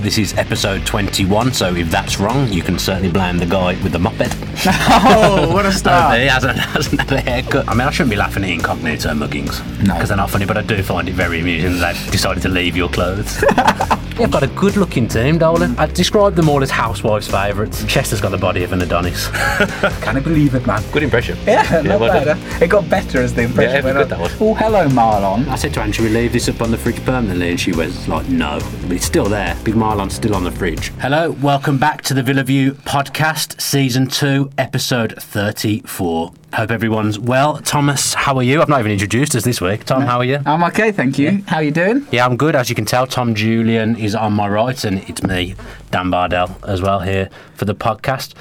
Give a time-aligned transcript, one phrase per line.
[0.00, 3.92] This is episode 21, so if that's wrong, you can certainly blame the guy with
[3.92, 4.34] the moped.
[5.00, 6.18] Oh, what a start.
[6.20, 7.68] he hasn't, hasn't had a haircut.
[7.68, 9.62] I mean, I shouldn't be laughing at incognito muggings.
[9.80, 12.48] Because they're not funny, but I do find it very amusing that they've decided to
[12.48, 13.40] leave your clothes.
[14.18, 15.78] You've got a good looking team, Dolan.
[15.78, 17.84] I'd describe them all as housewives' favourites.
[17.84, 19.28] Chester's got the body of an Adonis.
[19.28, 20.82] Can I believe it, man?
[20.90, 21.38] Good impression.
[21.46, 22.24] Yeah, not well bad.
[22.24, 22.38] done.
[22.60, 22.64] Eh?
[22.64, 24.30] It got better as the impression Yeah, went good on.
[24.40, 25.46] Oh, hello, Marlon.
[25.46, 27.50] I said to Anne, should we leave this up on the fridge permanently?
[27.50, 28.58] And she was like, no.
[28.82, 29.56] But it's still there.
[29.62, 30.88] Big Marlon's still on the fridge.
[31.00, 36.30] Hello, welcome back to the Villa View podcast, season two, episode 34.
[36.52, 37.56] Hope everyone's well.
[37.62, 38.60] Thomas, how are you?
[38.60, 39.84] I've not even introduced us this week.
[39.84, 40.40] Tom, how are you?
[40.44, 41.42] I'm okay, thank you.
[41.46, 42.06] How are you doing?
[42.12, 42.54] Yeah, I'm good.
[42.54, 45.54] As you can tell, Tom Julian is on my right, and it's me,
[45.90, 48.34] Dan Bardell, as well here for the podcast.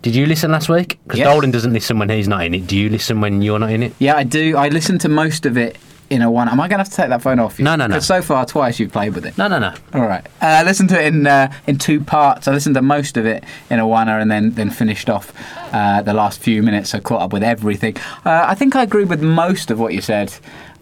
[0.00, 0.98] Did you listen last week?
[1.04, 1.28] Because Yes.
[1.28, 2.66] Dolan doesn't listen when he's not in it.
[2.66, 3.92] Do you listen when you're not in it?
[3.98, 4.56] Yeah, I do.
[4.56, 5.76] I listen to most of it
[6.10, 6.48] in a one.
[6.48, 7.64] Am I going to have to take that phone off you?
[7.64, 7.98] No, no, no.
[7.98, 9.36] so far, twice you've played with it.
[9.36, 9.74] No, no, no.
[9.92, 10.24] All right.
[10.40, 12.48] Uh, I listened to it in uh, in two parts.
[12.48, 15.32] I listened to most of it in a one and then then finished off
[15.72, 16.90] uh, the last few minutes.
[16.90, 17.96] So caught up with everything.
[18.24, 20.34] Uh, I think I agree with most of what you said.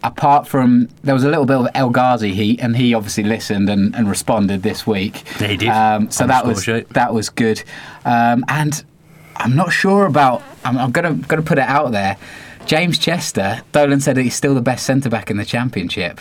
[0.03, 3.71] Apart from there was a little bit of El Ghazi heat, and he obviously listened
[3.71, 5.25] and, and responded this week.
[5.41, 5.69] Yeah, he did.
[5.71, 7.63] Um, so that was that was good.
[8.05, 8.85] Um, and
[9.37, 10.43] I'm not sure about.
[10.63, 12.19] I'm, I'm gonna gonna put it out there.
[12.67, 16.21] James Chester, Dolan said that he's still the best centre back in the championship.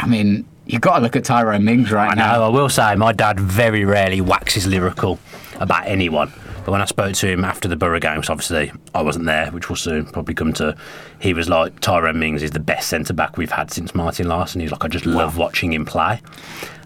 [0.00, 2.36] I mean, you've got to look at Tyrone Mings right I now.
[2.38, 2.44] know.
[2.44, 5.18] I will say, my dad very rarely waxes lyrical
[5.60, 6.32] about anyone.
[6.64, 9.68] But when I spoke to him after the Borough games, obviously I wasn't there, which
[9.68, 10.76] will soon probably come to.
[11.18, 14.60] He was like, Tyrone Mings is the best centre back we've had since Martin Laursen.
[14.60, 16.20] He's like, I just love watching him play.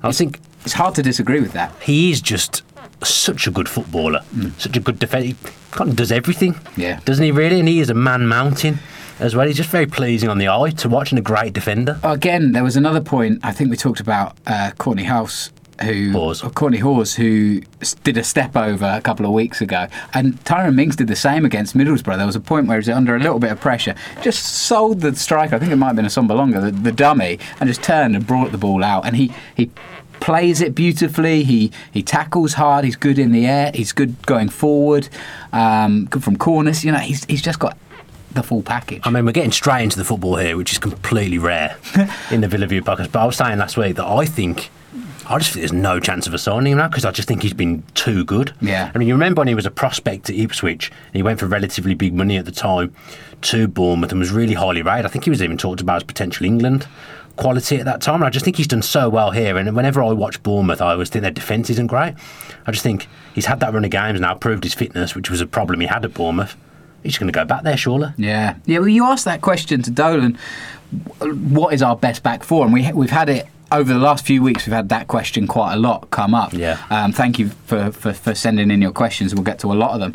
[0.02, 1.72] I think It's hard to disagree with that.
[1.80, 2.62] he is just
[3.04, 4.20] such a good footballer,
[4.58, 5.26] such a good defender.
[5.28, 5.36] He
[5.70, 7.00] kind of does everything, Yeah.
[7.04, 7.30] doesn't he?
[7.30, 8.78] Really, and he is a man mountain
[9.20, 9.46] as well.
[9.46, 11.98] He's just very pleasing on the eye to watch and a great defender.
[12.02, 13.40] Again, there was another point.
[13.42, 15.50] I think we talked about uh, Kortney House,
[15.82, 16.42] who Hause.
[16.42, 17.60] Kortney Hause, who
[18.04, 21.44] did a step over a couple of weeks ago, and Tyrone Mings did the same
[21.44, 22.16] against Middlesbrough.
[22.18, 25.00] There was a point where he was under a little bit of pressure, just sold
[25.00, 25.56] the striker.
[25.56, 28.52] I think it might have been Assombalonga, the, the dummy, and just turned and brought
[28.52, 29.06] the ball out.
[29.06, 29.70] And he he
[30.22, 31.42] plays it beautifully.
[31.42, 32.84] He he tackles hard.
[32.84, 33.72] He's good in the air.
[33.74, 35.08] He's good going forward.
[35.52, 36.84] Um, good from corners.
[36.84, 37.76] You know, he's he's just got
[38.30, 39.02] the full package.
[39.04, 41.76] I mean, we're getting straight into the football here, which is completely rare
[42.30, 43.12] in the Villa View podcast.
[43.12, 44.70] But I was saying last week that I think.
[45.24, 47.42] I just think there's no chance of us signing him now because I just think
[47.42, 48.52] he's been too good.
[48.60, 48.90] Yeah.
[48.92, 51.46] I mean, you remember when he was a prospect at Ipswich and he went for
[51.46, 52.92] relatively big money at the time
[53.42, 55.06] to Bournemouth and was really highly rated.
[55.06, 56.88] I think he was even talked about as potential England
[57.36, 58.16] quality at that time.
[58.16, 59.56] And I just think he's done so well here.
[59.56, 62.14] And whenever I watch Bournemouth, I always think their defence isn't great.
[62.66, 65.40] I just think he's had that run of games now, proved his fitness, which was
[65.40, 66.56] a problem he had at Bournemouth.
[67.02, 68.12] He's going to go back there, surely.
[68.16, 68.78] Yeah, yeah.
[68.78, 70.38] Well, you asked that question to Dolan.
[71.20, 72.64] What is our best back four?
[72.64, 74.66] And we we've had it over the last few weeks.
[74.66, 76.52] We've had that question quite a lot come up.
[76.52, 76.78] Yeah.
[76.90, 79.34] Um, thank you for, for for sending in your questions.
[79.34, 80.14] We'll get to a lot of them.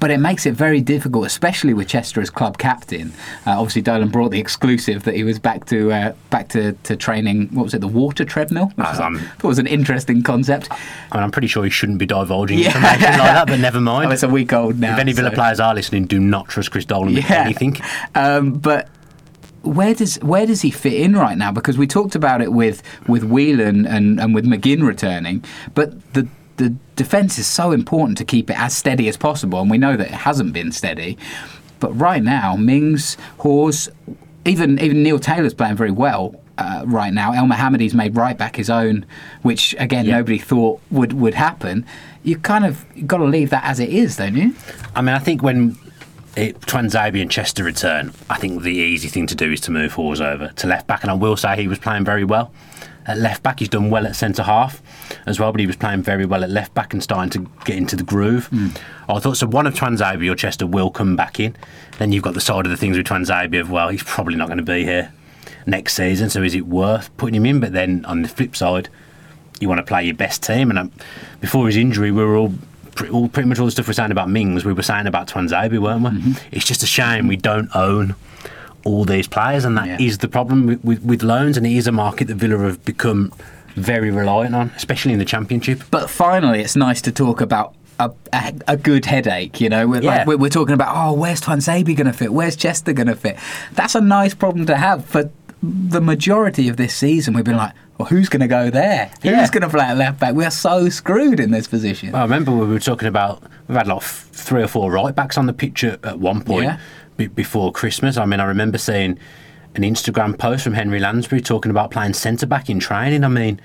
[0.00, 3.12] But it makes it very difficult, especially with Chester as club captain.
[3.46, 6.94] Uh, obviously, Dolan brought the exclusive that he was back to uh, back to, to
[6.96, 7.48] training.
[7.54, 7.80] What was it?
[7.80, 8.66] The water treadmill.
[8.74, 10.68] Which was, Um, thought was an interesting concept.
[10.70, 10.76] I
[11.16, 12.66] mean, I'm pretty sure he shouldn't be divulging Yeah.
[12.66, 14.08] information like that, but never mind.
[14.08, 14.94] Oh, it's a week old now.
[14.94, 17.44] if any Villa so- players are listening, do not trust Chris Dolan with Yeah.
[17.44, 17.76] anything.
[18.14, 18.88] Um, but
[19.62, 21.50] where does where does he fit in right now?
[21.50, 25.42] Because we talked about it with with Whelan and, and with McGinn returning,
[25.74, 29.70] but the the defence is so important to keep it as steady as possible, and
[29.70, 31.18] we know that it hasn't been steady.
[31.80, 33.88] But right now, Mings, Hause,
[34.44, 36.40] even even Neil Taylor's playing very well.
[36.56, 39.04] Uh, right now, Elmohamady's made right back his own,
[39.42, 40.18] which again Yeah.
[40.18, 41.84] nobody thought would would happen.
[42.22, 44.54] You kind of got to leave that as it is, don't you?
[44.94, 45.76] I mean, I think when
[46.36, 49.92] it, Tuanzebe and Chester return, I think the easy thing to do is to move
[49.94, 52.52] Hause over to left back, and I will say he was playing very well
[53.06, 53.58] at left back.
[53.58, 54.82] He's done well at centre half
[55.26, 57.76] as well, but he was playing very well at left back and starting to get
[57.76, 58.48] into the groove.
[59.08, 59.46] I thought so.
[59.46, 61.56] One of Tuanzebe or Chester will come back in.
[61.98, 64.46] Then you've got the side of the things with Tuanzebe of well, he's probably not
[64.46, 65.12] going to be here
[65.66, 67.60] next season, so is it worth putting him in?
[67.60, 68.88] But then on the flip side,
[69.60, 70.70] you want to play your best team.
[70.70, 70.92] And um,
[71.40, 72.54] before his injury, we were all,
[73.12, 75.78] all pretty much all the stuff we're saying about Mings, we were saying about Tuanzebe,
[75.78, 76.10] weren't we?
[76.10, 76.32] Mm-hmm.
[76.52, 78.14] It's just a shame we don't own
[78.84, 80.18] all these players, and that is Yeah.
[80.20, 81.56] the problem with, with, with loans.
[81.56, 83.32] And it is a market that Villa have become
[83.76, 85.82] very reliant on, especially in the Championship.
[85.90, 89.60] But finally, it's nice to talk about a, a, a good headache.
[89.60, 90.18] You know, we're, Yeah.
[90.18, 92.32] like, we're, we're talking about oh, where's Tuanzebe going to fit?
[92.32, 93.36] Where's Chester going to fit?
[93.72, 95.04] That's a nice problem to have.
[95.04, 95.30] For
[95.62, 99.10] the majority of this season, we've been like, well, who's going to go there?
[99.22, 99.40] Yeah.
[99.40, 100.34] Who's going to play at left back?
[100.34, 102.14] We are so screwed in this position.
[102.14, 105.46] I remember we were talking about we've had like three or four right backs on
[105.46, 106.78] the pitch at, at one point Yeah.
[107.16, 108.16] Be- before Christmas.
[108.16, 109.18] I mean, I remember seeing
[109.74, 113.24] an Instagram post from Henry Lansbury talking about playing centre back in training.
[113.24, 113.60] I mean,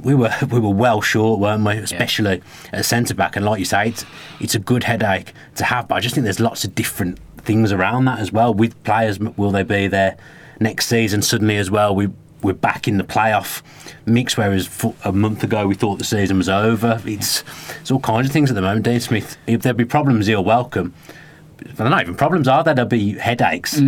[0.00, 1.72] we were we were well short, weren't we?
[1.74, 2.42] Especially
[2.72, 3.36] at centre back.
[3.36, 4.04] And like you say, it's
[4.40, 5.88] it's a good headache to have.
[5.88, 8.54] But I just think there's lots of different things around that as well.
[8.54, 10.16] With players, will they be there
[10.60, 11.22] next season?
[11.22, 12.08] Suddenly as well, we
[12.42, 13.62] we're back in the playoff
[14.04, 14.36] mix.
[14.36, 14.68] Whereas
[15.04, 17.00] a month ago we thought the season was over.
[17.04, 17.44] It's
[17.80, 18.84] it's all kinds of things at the moment.
[18.84, 20.94] Dean Smith, if there be problems, he'll welcome.
[21.62, 22.74] They're not even problems, are there?
[22.74, 23.78] There'll be headaches.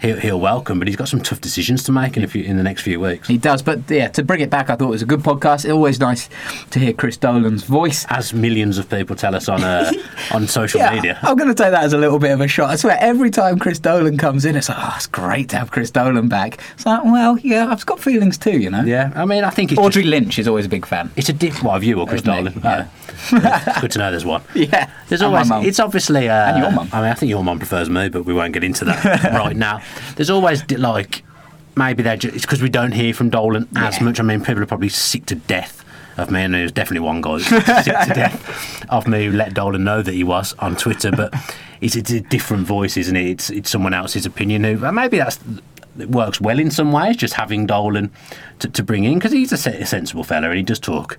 [0.00, 2.56] He'll, he'll welcome, but he's got some tough decisions to make in a few in
[2.56, 3.28] the next few weeks.
[3.28, 5.64] He does, but yeah, to bring it back, I thought it was a good podcast.
[5.64, 6.28] It's always nice
[6.70, 8.06] to hear Chris Dolan's voice.
[8.10, 9.92] as millions of people tell us on uh,
[10.32, 11.18] on social Yeah, media.
[11.22, 12.70] I'm going to take that as a little bit of a shot.
[12.70, 15.70] I swear, every time Chris Dolan comes in, it's like, oh, it's great to have
[15.70, 16.60] Chris Dolan back.
[16.74, 18.82] It's like, well, yeah, I've got feelings too, you know.
[18.82, 21.10] Yeah, I mean, I think it's Audrey just- Lynch is always a big fan.
[21.16, 21.62] it's a diff.
[21.62, 22.60] What of you or Chris Dolan?
[22.62, 22.88] yeah.
[23.32, 23.78] Oh.
[23.80, 24.42] good to know there's one.
[24.54, 25.48] Yeah, There's and my always.
[25.48, 25.64] mum.
[25.64, 26.28] It's obviously.
[26.28, 26.88] Uh, And your mum.
[26.92, 29.56] I mean, I think your mum prefers me, but we won't get into that right
[29.56, 29.80] now.
[30.16, 31.22] There's always di- like
[31.76, 34.04] maybe they're just, it's because we don't hear from Dolan as Yeah.
[34.04, 34.20] much.
[34.20, 35.84] I mean, people are probably sick to death
[36.16, 37.46] of me, and there's definitely one guy who's
[37.84, 41.10] sick to death of me who let Dolan know that he was on Twitter.
[41.10, 41.34] But
[41.80, 43.26] it's, it's a different voice, isn't it?
[43.28, 44.64] It's it's someone else's opinion.
[44.64, 45.38] Who and maybe that's
[45.98, 48.10] it works well in some ways, just having Dolan
[48.58, 51.18] to, to bring in because he's a, se- a sensible fella and he does talk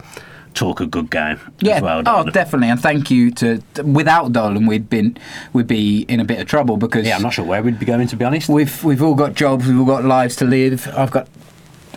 [0.56, 2.02] talk a good game Yeah, as well.
[2.06, 3.62] oh, definitely, and thank you to.
[3.84, 5.18] Without Dolan, we'd been
[5.54, 7.86] we'd be in a bit of trouble because Yeah, I'm not sure where we'd be
[7.86, 8.50] going to be honest.
[8.50, 10.88] we've we've all got jobs, we've all got lives to live.
[10.96, 11.28] I've got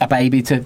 [0.01, 0.65] a baby to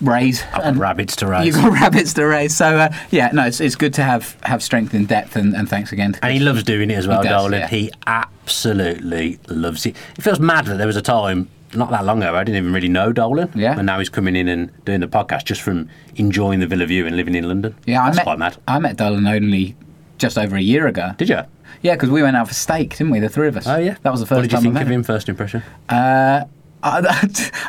[0.00, 1.46] raise, I've got and rabbits to raise.
[1.46, 2.56] You've got rabbits to raise.
[2.56, 5.68] So uh, yeah, no, it's, it's good to have have strength in depth, and, and
[5.68, 6.14] thanks again.
[6.14, 7.60] To And he loves doing it as well, does, Dolan.
[7.60, 7.68] yeah.
[7.68, 9.96] He absolutely loves it.
[10.18, 12.72] It feels mad that there was a time not that long ago I didn't even
[12.72, 13.50] really know Dolan.
[13.54, 13.76] Yeah.
[13.76, 17.06] And now he's coming in and doing the podcast just from enjoying the Villa View
[17.06, 17.74] and living in London.
[17.86, 18.56] Yeah, I That's met quite mad.
[18.68, 19.76] I met Dolan only
[20.18, 21.12] just over a year ago.
[21.18, 21.40] Did you?
[21.82, 23.20] Yeah, because we went out for steak, didn't we?
[23.20, 23.66] The three of us.
[23.66, 23.96] Oh yeah.
[24.02, 25.02] that was the first What did you think of him?
[25.02, 25.62] First impression?
[25.88, 26.44] Uh,
[26.84, 27.00] I,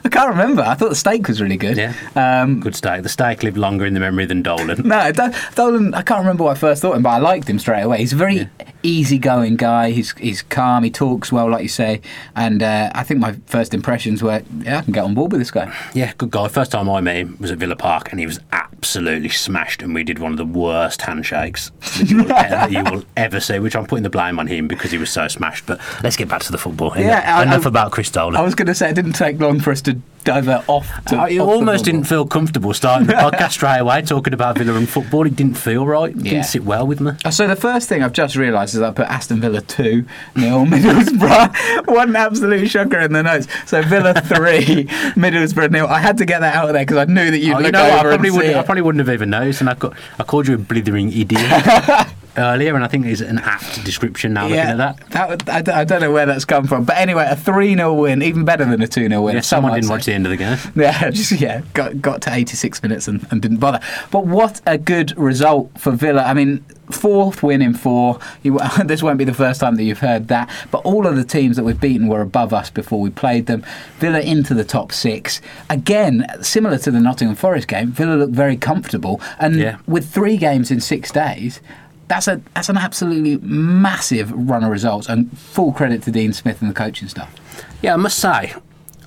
[0.04, 0.62] I can't remember.
[0.62, 1.78] I thought the steak was really good.
[1.78, 1.94] Yeah.
[2.18, 3.02] Um, Good steak.
[3.04, 4.82] The steak lived longer in the memory than Dolan.
[4.86, 5.94] no, Do- Dolan.
[5.94, 8.00] I can't remember what I first thought him, but I liked him straight away.
[8.00, 8.50] He's very
[8.86, 9.92] easygoing guy.
[9.92, 10.84] He's he's calm.
[10.84, 12.02] He talks well, like you say.
[12.36, 15.42] And uh, I think my first impressions were, yeah, I can get on board with
[15.42, 15.76] this guy.
[15.94, 16.48] Yeah, good guy.
[16.48, 19.82] First time I met him was at Villa Park, and he was absolutely smashed.
[19.82, 23.40] And we did one of the worst handshakes that you will, that you will ever
[23.40, 23.60] see.
[23.60, 25.66] Which I'm putting the blame on him because he was so smashed.
[25.66, 26.94] But let's get back to the football.
[26.94, 28.36] Enough, Yeah, I- enough I- about Chris Dolan.
[28.36, 30.88] I was going to say it didn't take long for us to divert off.
[31.06, 31.84] To, I off almost football.
[31.84, 35.26] didn't feel comfortable starting the podcast straight away talking about Villa and football.
[35.26, 36.10] It didn't feel right.
[36.12, 36.32] It Yeah.
[36.32, 37.12] didn't sit well with me.
[37.24, 40.06] Uh, So the first thing I've just realised is I put Aston Villa two
[40.36, 41.88] nil Middlesbrough.
[41.96, 43.48] One absolute shocker in the notes.
[43.66, 45.88] So Villa three Middlesbrough nil.
[45.88, 47.66] I had to get that out of there because I knew that you'd Oh, look
[47.68, 48.56] you know, over I probably and see wouldn't.
[48.58, 51.42] I probably wouldn't have even noticed, and I, ca- I called you a blithering idiot
[52.38, 54.44] earlier, and I think it's an apt description now.
[54.44, 54.98] looking at that.
[55.12, 57.94] that I, don't- I don't know where that's come from, but anyway, a three 0
[57.94, 59.36] win, even better than a two 0 win.
[59.36, 59.92] Yeah, someone didn't say.
[59.92, 60.58] watch the end of the game.
[60.76, 63.80] Yeah, just yeah, got got to 86 minutes and, and didn't bother.
[64.12, 66.24] But what a good result for Villa.
[66.24, 68.20] I mean, fourth win in four.
[68.44, 70.50] You, this won't be the first time that you've heard that.
[70.72, 73.64] But all of the teams that we've beaten were above us before we played them.
[74.00, 77.92] Villa into the top six again, similar to the Nottingham Forest game.
[77.92, 79.78] Villa looked very comfortable, and Yeah.
[79.88, 81.60] with three games in six days.
[82.08, 86.62] That's a that's an absolutely massive run of results, and full credit to Dean Smith
[86.62, 87.34] and the coaching staff.
[87.82, 88.54] Yeah, I must say, I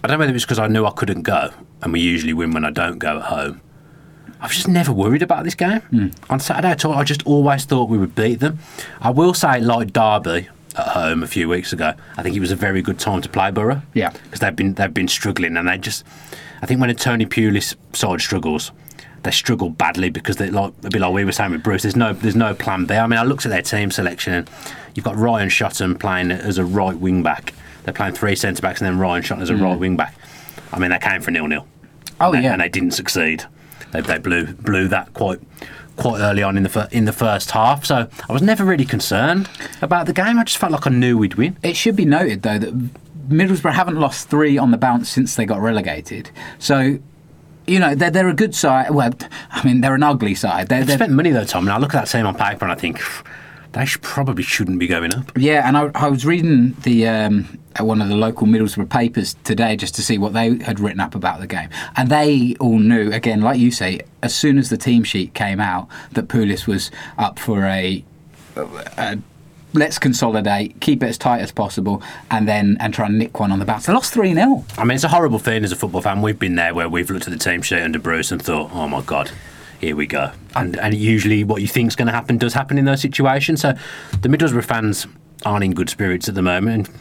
[0.03, 1.51] don't know whether it was because I knew I couldn't go,
[1.83, 3.61] and we usually win when I don't go at home.
[4.41, 5.81] I was just never worried about this game.
[5.81, 6.09] Hmm.
[6.31, 8.59] On Saturday at all, I just always thought we would beat them.
[9.01, 12.53] I will say, like Derby at home a few weeks ago, I think it was
[12.53, 13.83] a very good time to play Borough.
[13.95, 14.11] Yeah.
[14.11, 16.05] because they've been they've been struggling, and they just,
[16.63, 18.71] I think when a Tony Pulis side struggles,
[19.29, 21.83] they struggle badly because they like a bit like we were saying with Bruce.
[21.83, 22.95] There's no there's no plan B.
[22.95, 24.51] I mean, I looked at their team selection, and
[24.95, 27.53] you've got Ryan Shotton playing as a right wing back.
[27.85, 29.81] They're playing three centre backs, and then Ryan Shotton as a right mm.
[29.81, 30.15] wing back.
[30.73, 31.67] I mean, they came for nil nil.
[32.23, 32.53] Oh, and, yeah.
[32.53, 33.45] and they didn't succeed.
[33.93, 35.41] They, they blew blew that quite
[35.97, 37.85] quite early on in the fir- in the first half.
[37.85, 39.51] So I was never really concerned
[39.83, 40.39] about the game.
[40.39, 41.59] I just felt like I knew we'd win.
[41.63, 42.73] It should be noted, though, that
[43.29, 46.31] Middlesbrough haven't lost three on the bounce since they got relegated.
[46.59, 46.99] So,
[47.69, 48.91] you know, they're, they're a good side.
[48.91, 49.13] Well,
[49.51, 50.69] I mean, they're an ugly side.
[50.69, 51.65] They're, spent money though, Tom.
[51.65, 53.01] And I look at that same on paper and I think
[53.73, 55.31] they should, probably shouldn't be going up.
[55.37, 59.77] yeah, and I, I was reading the um, one of the local Middlesbrough papers today
[59.77, 63.13] just to see what they had written up about the game, and they all knew
[63.13, 66.91] again, like you say, as soon as the team sheet came out, that Pulis was
[67.19, 68.05] up for a,
[68.57, 69.19] a
[69.75, 73.53] let's consolidate, keep it as tight as possible, and then and try and nick one
[73.53, 73.87] on the bounce.
[73.87, 76.23] They lost three 0 I mean, it's a horrible thing as a football fan.
[76.23, 78.89] We've been there where we've looked at the team sheet under Bruce and thought, oh
[78.89, 79.31] my God,
[79.81, 80.33] here we go.
[80.57, 83.61] And, and usually what you think's going to happen does happen in those situations.
[83.61, 83.75] So
[84.21, 85.07] the Middlesbrough fans
[85.45, 86.89] aren't in good spirits at the moment.
[86.89, 86.99] And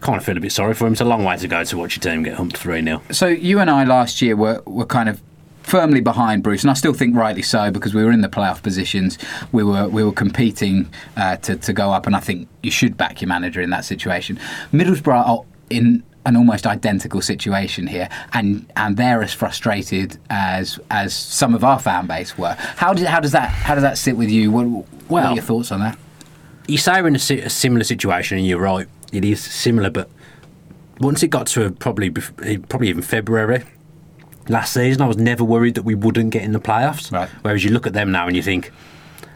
[0.00, 0.94] kind of feel a bit sorry for them.
[0.94, 3.02] It's a long way to go to watch your team get humped 3 0.
[3.10, 5.20] So you and I last year were, were kind of
[5.70, 8.62] firmly behind Bruce, and I still think rightly so because we were in the playoff
[8.62, 9.16] positions.
[9.52, 12.96] We were we were competing uh, to to go up, and I think you should
[12.96, 14.38] back your manager in that situation.
[14.72, 21.14] Middlesbrough are in an almost identical situation here, and and they're as frustrated as as
[21.14, 22.56] some of our fan base were.
[22.76, 24.50] How did how does that how does that sit with you?
[24.50, 25.96] What, what Well- are your thoughts on that?
[26.68, 28.86] you say we're in a, si- a similar situation, and you're right.
[29.12, 30.08] It is similar, but
[31.00, 33.64] once it got to probably probably even February
[34.50, 37.10] last season, I was never worried that we wouldn't get in the playoffs.
[37.12, 37.28] Right.
[37.42, 38.72] Whereas you look at them now and you think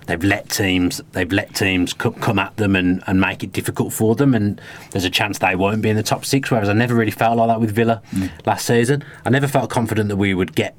[0.06, 3.92] they've let teams they've let teams co- come at them and, and make it difficult
[3.92, 6.50] for them, and there's a chance they won't be in the top six.
[6.50, 8.30] Whereas I never really felt like that with Villa mm.
[8.46, 9.04] last season.
[9.24, 10.76] I never felt confident that we would get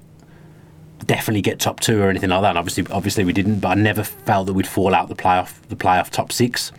[1.05, 2.49] definitely get top two or anything like that.
[2.49, 3.59] And obviously, obviously we didn't.
[3.59, 6.71] But I never felt that we'd fall out the playoff, the playoff top six.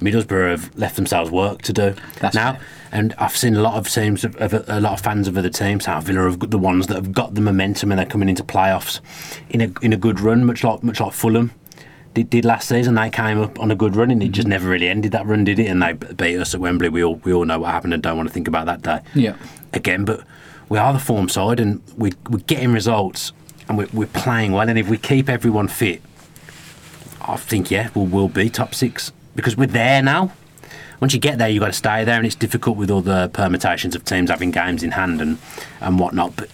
[0.00, 2.62] Middlesbrough have left themselves work to do That's now, fair.
[2.92, 5.48] And I've seen a lot of teams, of, of, a lot of fans of other
[5.50, 5.86] teams.
[5.86, 8.42] How Villa have got the ones that have got the momentum and they're coming into
[8.44, 9.00] playoffs
[9.48, 11.52] in a in a good run, much like much like Fulham
[12.14, 12.94] did, did last season.
[12.96, 14.50] They came up on a good run and it just Mm-hmm.
[14.50, 15.66] never really ended that run, did it?
[15.66, 16.88] And they beat us at Wembley.
[16.88, 19.00] We all we all know what happened and don't want to think about that day
[19.14, 19.36] Yeah.
[19.72, 20.04] again.
[20.04, 20.24] But
[20.68, 23.32] we are the form side and we, we're getting results
[23.68, 24.68] and we're, we're playing well.
[24.68, 26.00] And if we keep everyone fit,
[27.22, 30.32] I think, yeah, we'll, we'll be top six because we're there now.
[31.00, 33.30] Once you get there, you've got to stay there, and it's difficult with all the
[33.32, 35.38] permutations of teams having games in hand and,
[35.80, 36.36] and whatnot.
[36.36, 36.50] But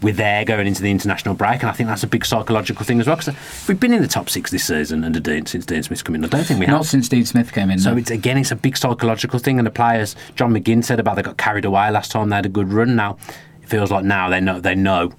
[0.00, 3.00] we're there going into the international break, and I think that's a big psychological thing
[3.00, 3.16] as well.
[3.16, 3.34] Because
[3.68, 6.24] we've been in the top six this season under Dean since Dean Smith's come in.
[6.24, 6.74] I don't think we have.
[6.74, 7.78] Not since Dean Smith came in.
[7.78, 7.98] So no.
[7.98, 10.16] it's again, it's a big psychological thing, and the players.
[10.34, 12.96] John McGinn said about they got carried away last time they had a good run.
[12.96, 13.18] Now
[13.62, 15.12] it feels like now they know they know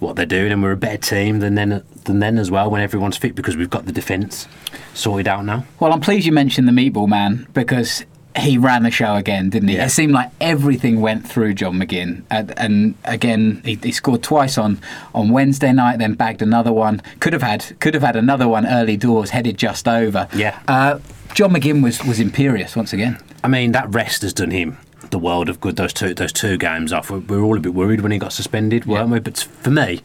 [0.00, 2.80] what they're doing, and we're a better team than then than then as well when
[2.80, 4.46] everyone's fit because we've got the defence
[4.94, 5.64] sorted out now.
[5.80, 8.04] Well, I'm pleased you mentioned the Meatball Man because
[8.36, 9.76] he ran the show again, didn't he?
[9.76, 9.86] Yeah.
[9.86, 14.58] It seemed like everything went through John McGinn, and, and again he, he scored twice
[14.58, 14.80] on,
[15.14, 17.02] on Wednesday night, then bagged another one.
[17.20, 20.28] Could have had could have had another one early doors, headed just over.
[20.34, 20.58] Yeah.
[20.68, 21.00] Uh,
[21.34, 23.18] John McGinn was was imperious once again.
[23.42, 24.78] I mean, that rest has done him
[25.10, 25.76] the world of good.
[25.76, 27.10] Those two those two games off.
[27.10, 29.14] We we were all a bit worried when he got suspended, weren't Yeah.
[29.14, 29.20] we?
[29.20, 30.00] But for me.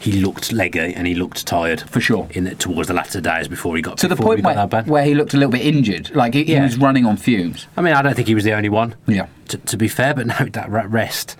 [0.00, 2.28] He looked leggy and he looked tired For sure.
[2.32, 5.14] In the, towards the latter days before he got To the point where, where he
[5.14, 7.66] looked a little bit injured, like he, he was running on fumes.
[7.74, 8.96] I mean, I don't think he was the only one.
[9.06, 9.28] Yeah.
[9.48, 11.36] To, to be fair, but now that rest,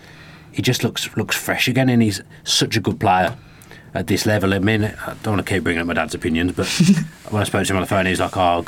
[0.51, 3.37] he just looks looks fresh again, and he's such a good player
[3.93, 4.55] at this level.
[4.55, 6.67] I mean, I don't want to keep bringing up my dad's opinions, but
[7.29, 8.63] when I spoke to him on the phone, he's like, "Oh,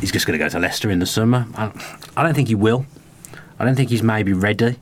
[0.00, 1.72] he's just going to go to Leicester in the summer." I,
[2.14, 2.84] I don't think he will.
[3.58, 4.76] I don't think he's maybe ready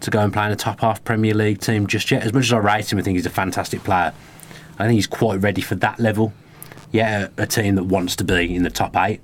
[0.00, 2.22] to go and play in a top half Premier League team just yet.
[2.22, 4.12] As much as I rate him, I think he's a fantastic player.
[4.78, 6.32] I think he's quite ready for that level.
[6.92, 9.20] Yeah, a, a team that wants to be in the top eight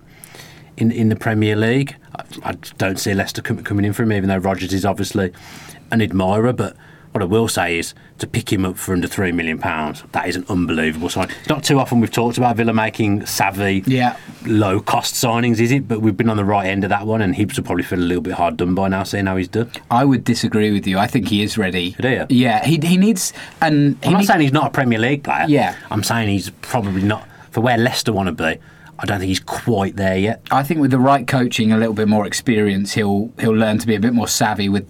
[0.77, 1.97] in in the Premier League.
[2.17, 5.33] I, I don't see Leicester com- coming in for him, even though Rodgers is obviously
[5.91, 6.53] an admirer.
[6.53, 6.77] But
[7.12, 10.26] what I will say is to pick him up for under three million pounds, that
[10.28, 11.28] is an unbelievable sign.
[11.40, 14.16] It's not too often we've talked about Villa making savvy, Yeah.
[14.47, 15.87] low cost signings, is it?
[15.87, 17.99] But we've been on the right end of that one, and Hibs will probably feel
[17.99, 19.71] a little bit hard done by now, seeing how he's done.
[19.90, 20.99] I would disagree with you.
[20.99, 21.90] I think he is ready.
[22.00, 22.26] Do you?
[22.31, 25.23] Yeah, he, he needs and he I'm not need- saying he's not a Premier League
[25.25, 25.45] player.
[25.49, 25.76] Yeah.
[25.90, 28.59] I'm saying he's probably not for where Leicester want to be.
[28.99, 30.42] I don't think he's quite there yet.
[30.50, 33.87] I think with the right coaching, a little bit more experience, he'll he'll learn to
[33.87, 34.87] be a bit more savvy with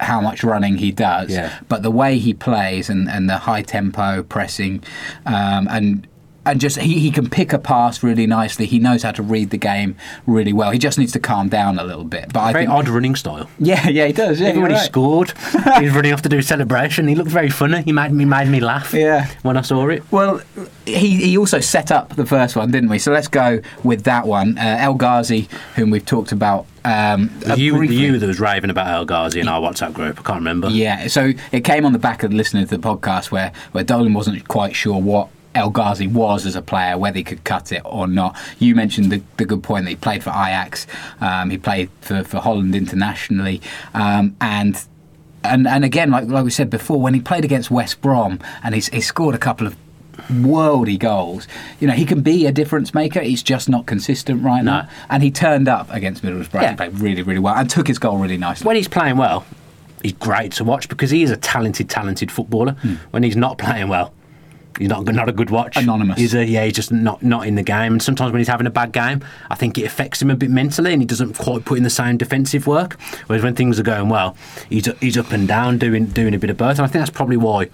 [0.00, 1.58] how much running he does, Yeah.
[1.68, 4.82] but the way he plays and, and the high tempo pressing,
[5.26, 6.06] um, and
[6.46, 8.66] and just he, he can pick a pass really nicely.
[8.66, 9.96] He knows how to read the game
[10.26, 10.70] really well.
[10.70, 12.32] He just needs to calm down a little bit.
[12.32, 13.48] But I Very think, odd running style.
[13.58, 14.40] yeah, yeah, he does.
[14.40, 14.84] Yeah, Even when he right.
[14.86, 15.32] scored,
[15.78, 17.08] he was running off to do a celebration.
[17.08, 17.82] He looked very funny.
[17.82, 18.92] He made me made me laugh.
[18.92, 19.28] Yeah.
[19.42, 20.02] When I saw it.
[20.12, 20.40] Well,
[20.86, 22.98] he, he also set up the first one, didn't we?
[22.98, 24.58] So let's go with that one.
[24.58, 26.66] Uh, El Ghazi, whom we've talked about.
[26.84, 30.20] Um, uh, You, you that was raving about El Ghazi in our WhatsApp group.
[30.20, 30.68] I can't remember.
[30.68, 34.12] Yeah, so it came on the back of listening to the podcast where, where Dolan
[34.12, 37.82] wasn't quite sure what El Ghazi was as a player, whether he could cut it
[37.84, 38.36] or not.
[38.58, 40.86] You mentioned the, the good point that he played for Ajax,
[41.20, 43.60] um, he played for, for Holland internationally,
[43.94, 44.82] um, and
[45.42, 48.74] and and again, like like we said before, when he played against West Brom and
[48.74, 49.76] he's, he scored a couple of
[50.30, 51.46] worldy goals,
[51.80, 53.20] you know, he can be a difference maker.
[53.20, 54.72] He's just not consistent right No.
[54.82, 54.88] now.
[55.10, 56.62] And he turned up against Middlesbrough.
[56.62, 56.70] Yeah.
[56.70, 58.66] He played really, really well and took his goal really nicely.
[58.66, 59.44] When he's playing well,
[60.02, 62.76] he's great to watch because he is a talented, talented footballer.
[63.10, 64.14] When he's not playing well,
[64.78, 65.76] he's not not a good watch.
[65.76, 66.18] Anonymous.
[66.18, 67.92] He's a, yeah, he's just not not in the game.
[67.92, 70.50] And sometimes when he's having a bad game, I think it affects him a bit
[70.50, 72.98] mentally, and he doesn't quite put in the same defensive work.
[73.26, 74.36] Whereas when things are going well,
[74.68, 76.78] he's he's up and down doing doing a bit of both.
[76.78, 77.68] And I think that's probably why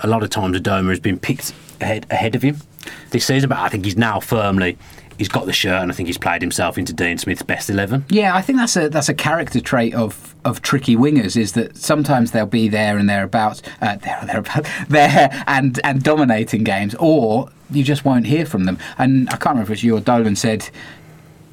[0.00, 2.56] a lot of times Adomah has been picked ahead ahead of him
[3.10, 3.48] this season.
[3.48, 4.78] But I think he's now firmly.
[5.18, 8.04] He's got the shirt, and I think he's played himself into Dean Smith's best eleven.
[8.08, 11.76] Yeah, I think that's a that's a character trait of of tricky wingers is that
[11.76, 16.94] sometimes they'll be there and thereabouts, uh, there and thereabouts, there and and dominating games,
[16.98, 18.78] or you just won't hear from them.
[18.96, 20.70] And I can't remember if you or Dolan said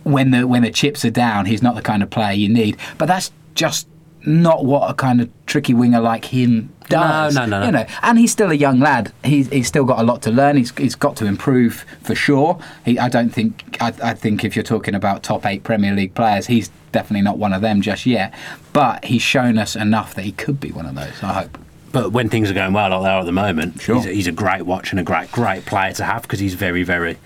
[0.03, 2.77] when the when the chips are down, he's not the kind of player you need.
[2.97, 3.87] But that's just
[4.25, 7.35] not what a kind of tricky winger like him does.
[7.35, 7.65] No, no, no, no.
[7.65, 9.11] You know, and he's still a young lad.
[9.23, 10.57] He's, he's still got a lot to learn.
[10.57, 12.59] He's, he's got to improve for sure.
[12.85, 13.77] He, I don't think.
[13.81, 17.37] I, I think if you're talking about top eight Premier League players, he's definitely not
[17.37, 18.33] one of them just yet.
[18.73, 21.21] But he's shown us enough that he could be one of those.
[21.23, 21.57] I hope.
[21.91, 23.95] But when things are going well like they are at the moment, Sure.
[23.95, 26.53] he's, a, he's a great watch and a great, great player to have because he's
[26.53, 27.17] very, very